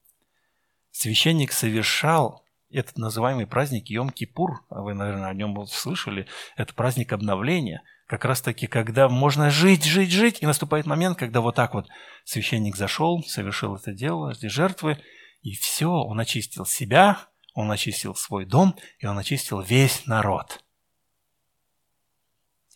священник 0.91 1.53
совершал 1.53 2.45
этот 2.71 2.99
называемый 2.99 3.47
праздник 3.47 3.89
Йом-Кипур, 3.89 4.49
а 4.69 4.83
вы, 4.83 4.95
наверное, 4.95 5.29
о 5.29 5.35
нем 5.35 5.65
слышали, 5.67 6.27
это 6.57 6.75
праздник 6.75 7.13
обновления, 7.13 7.83
как 8.09 8.25
раз 8.25 8.41
таки, 8.41 8.67
когда 8.67 9.09
можно 9.09 9.51
жить, 9.51 9.85
жить, 9.85 10.11
жить, 10.11 10.39
и 10.41 10.47
наступает 10.47 10.87
момент, 10.87 11.17
когда 11.17 11.41
вот 11.41 11.55
так 11.55 11.73
вот 11.73 11.87
священник 12.25 12.75
зашел, 12.75 13.23
совершил 13.23 13.77
это 13.77 13.93
дело, 13.93 14.33
эти 14.33 14.47
жертвы, 14.47 14.99
и 15.43 15.55
все, 15.55 15.89
он 15.89 16.19
очистил 16.19 16.67
себя, 16.67 17.21
он 17.55 17.71
очистил 17.71 18.17
свой 18.17 18.45
дом, 18.45 18.75
и 18.99 19.07
он 19.07 19.17
очистил 19.19 19.61
весь 19.61 20.05
народ. 20.07 20.62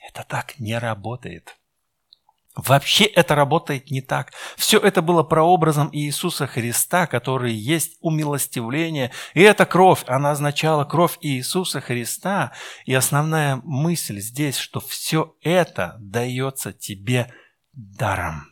Это 0.07 0.25
так 0.29 0.59
не 0.59 0.79
работает. 0.79 1.57
Вообще 2.57 3.05
это 3.05 3.35
работает 3.35 3.91
не 3.91 4.01
так. 4.01 4.33
Все 4.57 4.79
это 4.79 5.03
было 5.03 5.23
прообразом 5.23 5.91
Иисуса 5.93 6.47
Христа, 6.47 7.07
который 7.07 7.53
есть 7.53 7.99
умилостивление. 8.01 9.13
И 9.35 9.43
эта 9.43 9.67
кровь, 9.67 10.05
она 10.07 10.31
означала 10.31 10.85
кровь 10.85 11.19
Иисуса 11.21 11.83
Христа. 11.83 12.53
И 12.87 12.95
основная 12.95 13.61
мысль 13.63 14.21
здесь, 14.21 14.57
что 14.57 14.81
все 14.81 15.35
это 15.43 15.97
дается 16.01 16.73
тебе 16.73 17.31
даром. 17.75 18.47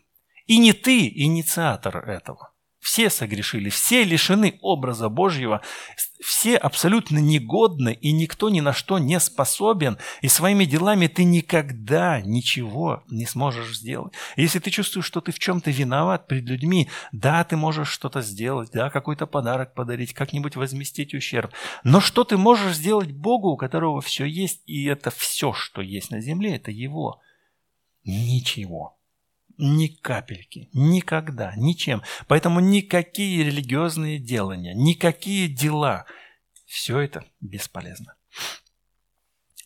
И 0.47 0.59
не 0.59 0.75
ты 0.75 1.09
инициатор 1.09 2.07
этого. 2.07 2.54
Все 2.85 3.09
согрешили, 3.09 3.71
все 3.71 4.05
лишены 4.05 4.59
образа 4.61 5.09
Божьего, 5.09 5.63
все 6.23 6.59
абсолютно 6.59 7.17
негодны, 7.17 7.95
и 7.95 8.13
никто 8.13 8.51
ни 8.51 8.61
на 8.61 8.75
что 8.75 8.99
не 8.99 9.19
способен, 9.21 9.97
и 10.21 10.29
своими 10.29 10.67
делами 10.67 11.07
ты 11.07 11.25
никогда 11.25 12.21
ничего 12.21 13.03
не 13.09 13.25
сможешь 13.25 13.79
сделать. 13.79 14.13
Если 14.37 14.59
ты 14.59 14.71
чувствуешь, 14.71 15.07
что 15.07 15.23
ты 15.23 15.33
в 15.33 15.39
чем-то 15.39 15.71
виноват 15.71 16.29
перед 16.29 16.45
людьми, 16.45 16.91
да, 17.11 17.43
ты 17.45 17.57
можешь 17.57 17.89
что-то 17.89 18.21
сделать, 18.21 18.69
да, 18.71 18.91
какой-то 18.91 19.27
подарок 19.27 19.73
подарить, 19.73 20.13
как-нибудь 20.13 20.55
возместить 20.55 21.15
ущерб. 21.15 21.55
Но 21.85 22.01
что 22.01 22.23
ты 22.23 22.37
можешь 22.37 22.77
сделать 22.77 23.13
Богу, 23.13 23.53
у 23.53 23.57
которого 23.57 24.03
все 24.03 24.27
есть, 24.27 24.61
и 24.67 24.85
это 24.85 25.11
все, 25.11 25.55
что 25.55 25.81
есть 25.81 26.11
на 26.11 26.21
земле, 26.21 26.57
это 26.57 26.71
Его? 26.71 27.23
Ничего. 28.05 28.94
Ни 29.57 29.89
капельки. 29.89 30.69
Никогда. 30.73 31.55
Ничем. 31.57 32.03
Поэтому 32.27 32.61
никакие 32.61 33.45
религиозные 33.45 34.19
делания, 34.19 34.75
никакие 34.75 35.49
дела, 35.49 36.07
все 36.67 36.99
это 36.99 37.25
бесполезно. 37.41 38.17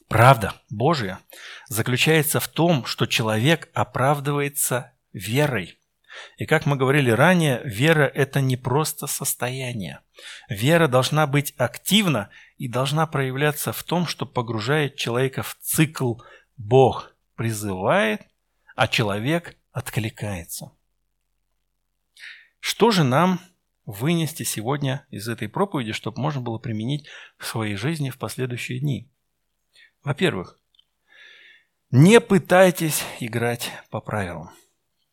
Правда 0.09 0.55
Божья 0.71 1.21
заключается 1.69 2.41
в 2.41 2.49
том, 2.49 2.85
что 2.85 3.07
человек 3.07 3.71
оправдывается 3.75 4.93
верой. 5.13 5.79
И 6.37 6.47
как 6.47 6.67
мы 6.67 6.77
говорили 6.77 7.11
ранее, 7.11 7.61
вера– 7.65 8.11
это 8.15 8.41
не 8.41 8.57
просто 8.57 9.07
состояние. 9.07 10.01
Вера 10.49 10.89
должна 10.89 11.27
быть 11.27 11.55
активна 11.59 12.31
и 12.57 12.69
должна 12.69 13.07
проявляться 13.07 13.73
в 13.73 13.83
том, 13.85 14.07
что 14.07 14.27
погружает 14.27 14.97
человека 14.97 15.43
в 15.43 15.57
цикл 15.61 16.15
«Бог 16.57 17.15
призывает, 17.37 18.23
а 18.75 18.89
человек 18.89 19.57
откликается. 19.79 20.73
Что 22.59 22.91
же 22.91 23.05
нам 23.05 23.41
вынести 23.87 24.43
сегодня 24.43 25.07
из 25.11 25.29
этой 25.29 25.49
проповеди, 25.49 25.93
чтобы 25.93 26.21
можно 26.21 26.41
было 26.41 26.59
применить 26.59 27.07
в 27.39 27.47
своей 27.47 27.77
жизни 27.77 28.11
в 28.11 28.19
последующие 28.19 28.81
дни? 28.81 29.09
Во-первых, 30.03 30.59
не 31.91 32.21
пытайтесь 32.21 33.05
играть 33.21 33.71
по 33.91 34.01
правилам. 34.01 34.51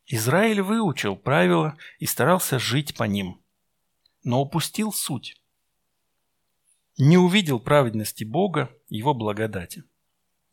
Израиль 0.07 0.61
выучил 0.61 1.15
правила 1.15 1.77
и 1.99 2.05
старался 2.05 2.59
жить 2.59 2.95
по 2.97 3.03
ним, 3.03 3.41
но 4.23 4.41
упустил 4.41 4.91
суть. 4.91 5.41
Не 6.97 7.17
увидел 7.17 7.59
праведности 7.59 8.23
Бога, 8.23 8.71
Его 8.87 9.13
благодати. 9.13 9.83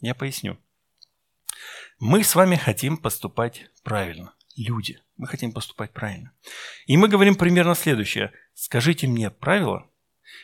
Я 0.01 0.15
поясню. 0.15 0.59
Мы 2.05 2.25
с 2.25 2.35
вами 2.35 2.57
хотим 2.57 2.97
поступать 2.97 3.71
правильно. 3.85 4.35
Люди. 4.57 4.99
Мы 5.17 5.29
хотим 5.29 5.53
поступать 5.53 5.93
правильно. 5.93 6.33
И 6.87 6.97
мы 6.97 7.07
говорим 7.07 7.37
примерно 7.37 7.77
следующее. 7.77 8.33
Скажите 8.55 9.07
мне 9.07 9.31
правила, 9.31 9.89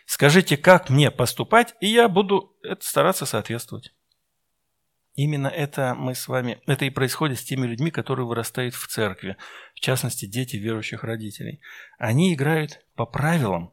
скажите, 0.07 0.57
как 0.57 0.89
мне 0.89 1.11
поступать, 1.11 1.75
и 1.81 1.89
я 1.89 2.09
буду 2.09 2.57
стараться 2.79 3.27
соответствовать. 3.27 3.93
Именно 5.15 5.49
это 5.49 5.97
мы 5.99 6.15
с 6.15 6.29
вами, 6.29 6.63
это 6.69 6.85
и 6.85 6.91
происходит 6.91 7.41
с 7.41 7.45
теми 7.45 7.67
людьми, 7.67 7.91
которые 7.91 8.25
вырастают 8.25 8.77
в 8.77 8.87
церкви, 8.87 9.37
в 9.75 9.81
частности, 9.81 10.27
дети 10.27 10.55
верующих 10.55 11.03
родителей. 11.03 11.61
Они 11.99 12.35
играют 12.35 12.87
по 12.95 13.05
правилам, 13.05 13.73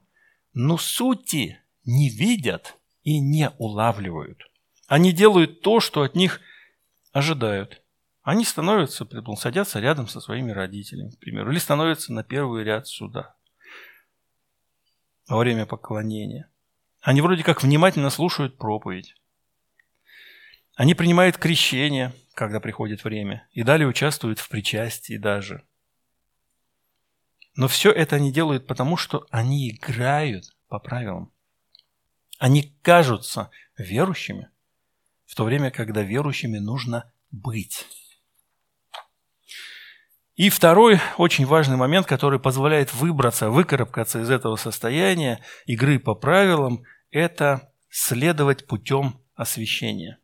но 0.54 0.80
сути 0.80 1.60
не 1.84 2.10
видят 2.10 2.78
и 3.04 3.20
не 3.20 3.52
улавливают. 3.60 4.42
Они 4.88 5.12
делают 5.12 5.62
то, 5.62 5.80
что 5.80 6.02
от 6.02 6.16
них– 6.16 6.42
ожидают. 7.16 7.82
Они 8.24 8.43
становятся, 8.43 9.07
садятся 9.38 9.80
рядом 9.80 10.09
со 10.09 10.20
своими 10.20 10.51
родителями, 10.51 11.11
к 11.11 11.20
примеру, 11.20 11.49
или 11.49 11.59
становятся 11.59 12.11
на 12.11 12.24
первый 12.26 12.66
ряд 12.66 12.88
суда 12.88 13.38
во 15.30 15.38
время 15.38 15.66
поклонения. 15.66 16.51
Они 17.01 17.22
вроде 17.22 17.43
как 17.43 17.63
внимательно 17.63 18.09
слушают 18.09 18.57
проповедь. 18.57 19.16
Они 20.76 20.93
принимают 20.93 21.38
крещение, 21.38 22.13
когда 22.34 22.59
приходит 22.59 23.05
время, 23.05 23.47
и 23.51 23.63
далее 23.63 23.88
участвуют 23.88 24.39
в 24.39 24.49
причастии 24.49 25.16
даже. 25.16 25.66
Но 27.55 27.70
все 27.70 27.91
это 27.91 28.18
они 28.18 28.34
делают 28.34 28.68
потому, 28.68 28.97
что 28.97 29.26
они 29.30 29.70
играют 29.70 30.53
по 30.68 30.80
правилам. 30.80 31.32
Они 32.39 32.78
кажутся 32.82 33.51
верующими, 33.78 34.49
в 35.26 35.36
то 35.36 35.43
время, 35.43 35.71
когда 35.71 36.01
верующими 36.01 36.57
нужно 36.57 37.11
быть. 37.32 37.86
И 40.36 40.49
второй 40.49 40.99
очень 41.17 41.45
важный 41.45 41.78
момент, 41.78 42.07
который 42.07 42.39
позволяет 42.39 42.93
выбраться, 42.93 43.49
выкарабкаться 43.49 44.21
из 44.21 44.30
этого 44.30 44.57
состояния 44.57 45.39
игры 45.65 45.97
по 45.97 46.13
правилам, 46.13 46.84
это 47.09 47.71
следовать 47.89 48.67
путем 48.67 49.21
освящения. 49.36 50.19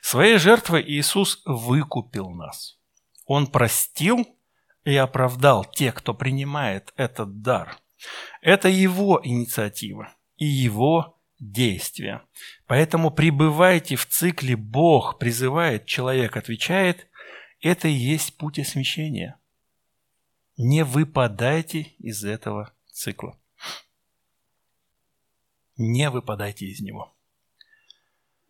Своей 0.00 0.38
жертвой 0.38 0.84
Иисус 0.86 1.42
выкупил 1.44 2.30
нас. 2.30 2.78
Он 3.24 3.48
простил 3.48 4.24
и 4.84 4.94
оправдал 4.94 5.64
тех, 5.64 5.94
кто 5.96 6.14
принимает 6.14 6.92
этот 6.96 7.42
дар. 7.42 7.76
Это 8.40 8.68
его 8.68 9.20
инициатива 9.22 10.14
и 10.36 10.44
его 10.44 11.15
действия. 11.38 12.22
Поэтому 12.66 13.10
пребывайте 13.10 13.96
в 13.96 14.06
цикле 14.06 14.56
«Бог 14.56 15.18
призывает, 15.18 15.86
человек 15.86 16.36
отвечает»– 16.36 17.06
это 17.60 17.88
и 17.88 17.92
есть 17.92 18.36
путь 18.36 18.58
освящения. 18.58 19.38
Не 20.56 20.84
выпадайте 20.84 21.80
из 21.98 22.24
этого 22.24 22.72
цикла. 22.90 23.38
Не 25.76 26.10
выпадайте 26.10 26.66
из 26.66 26.80
него. 26.80 27.15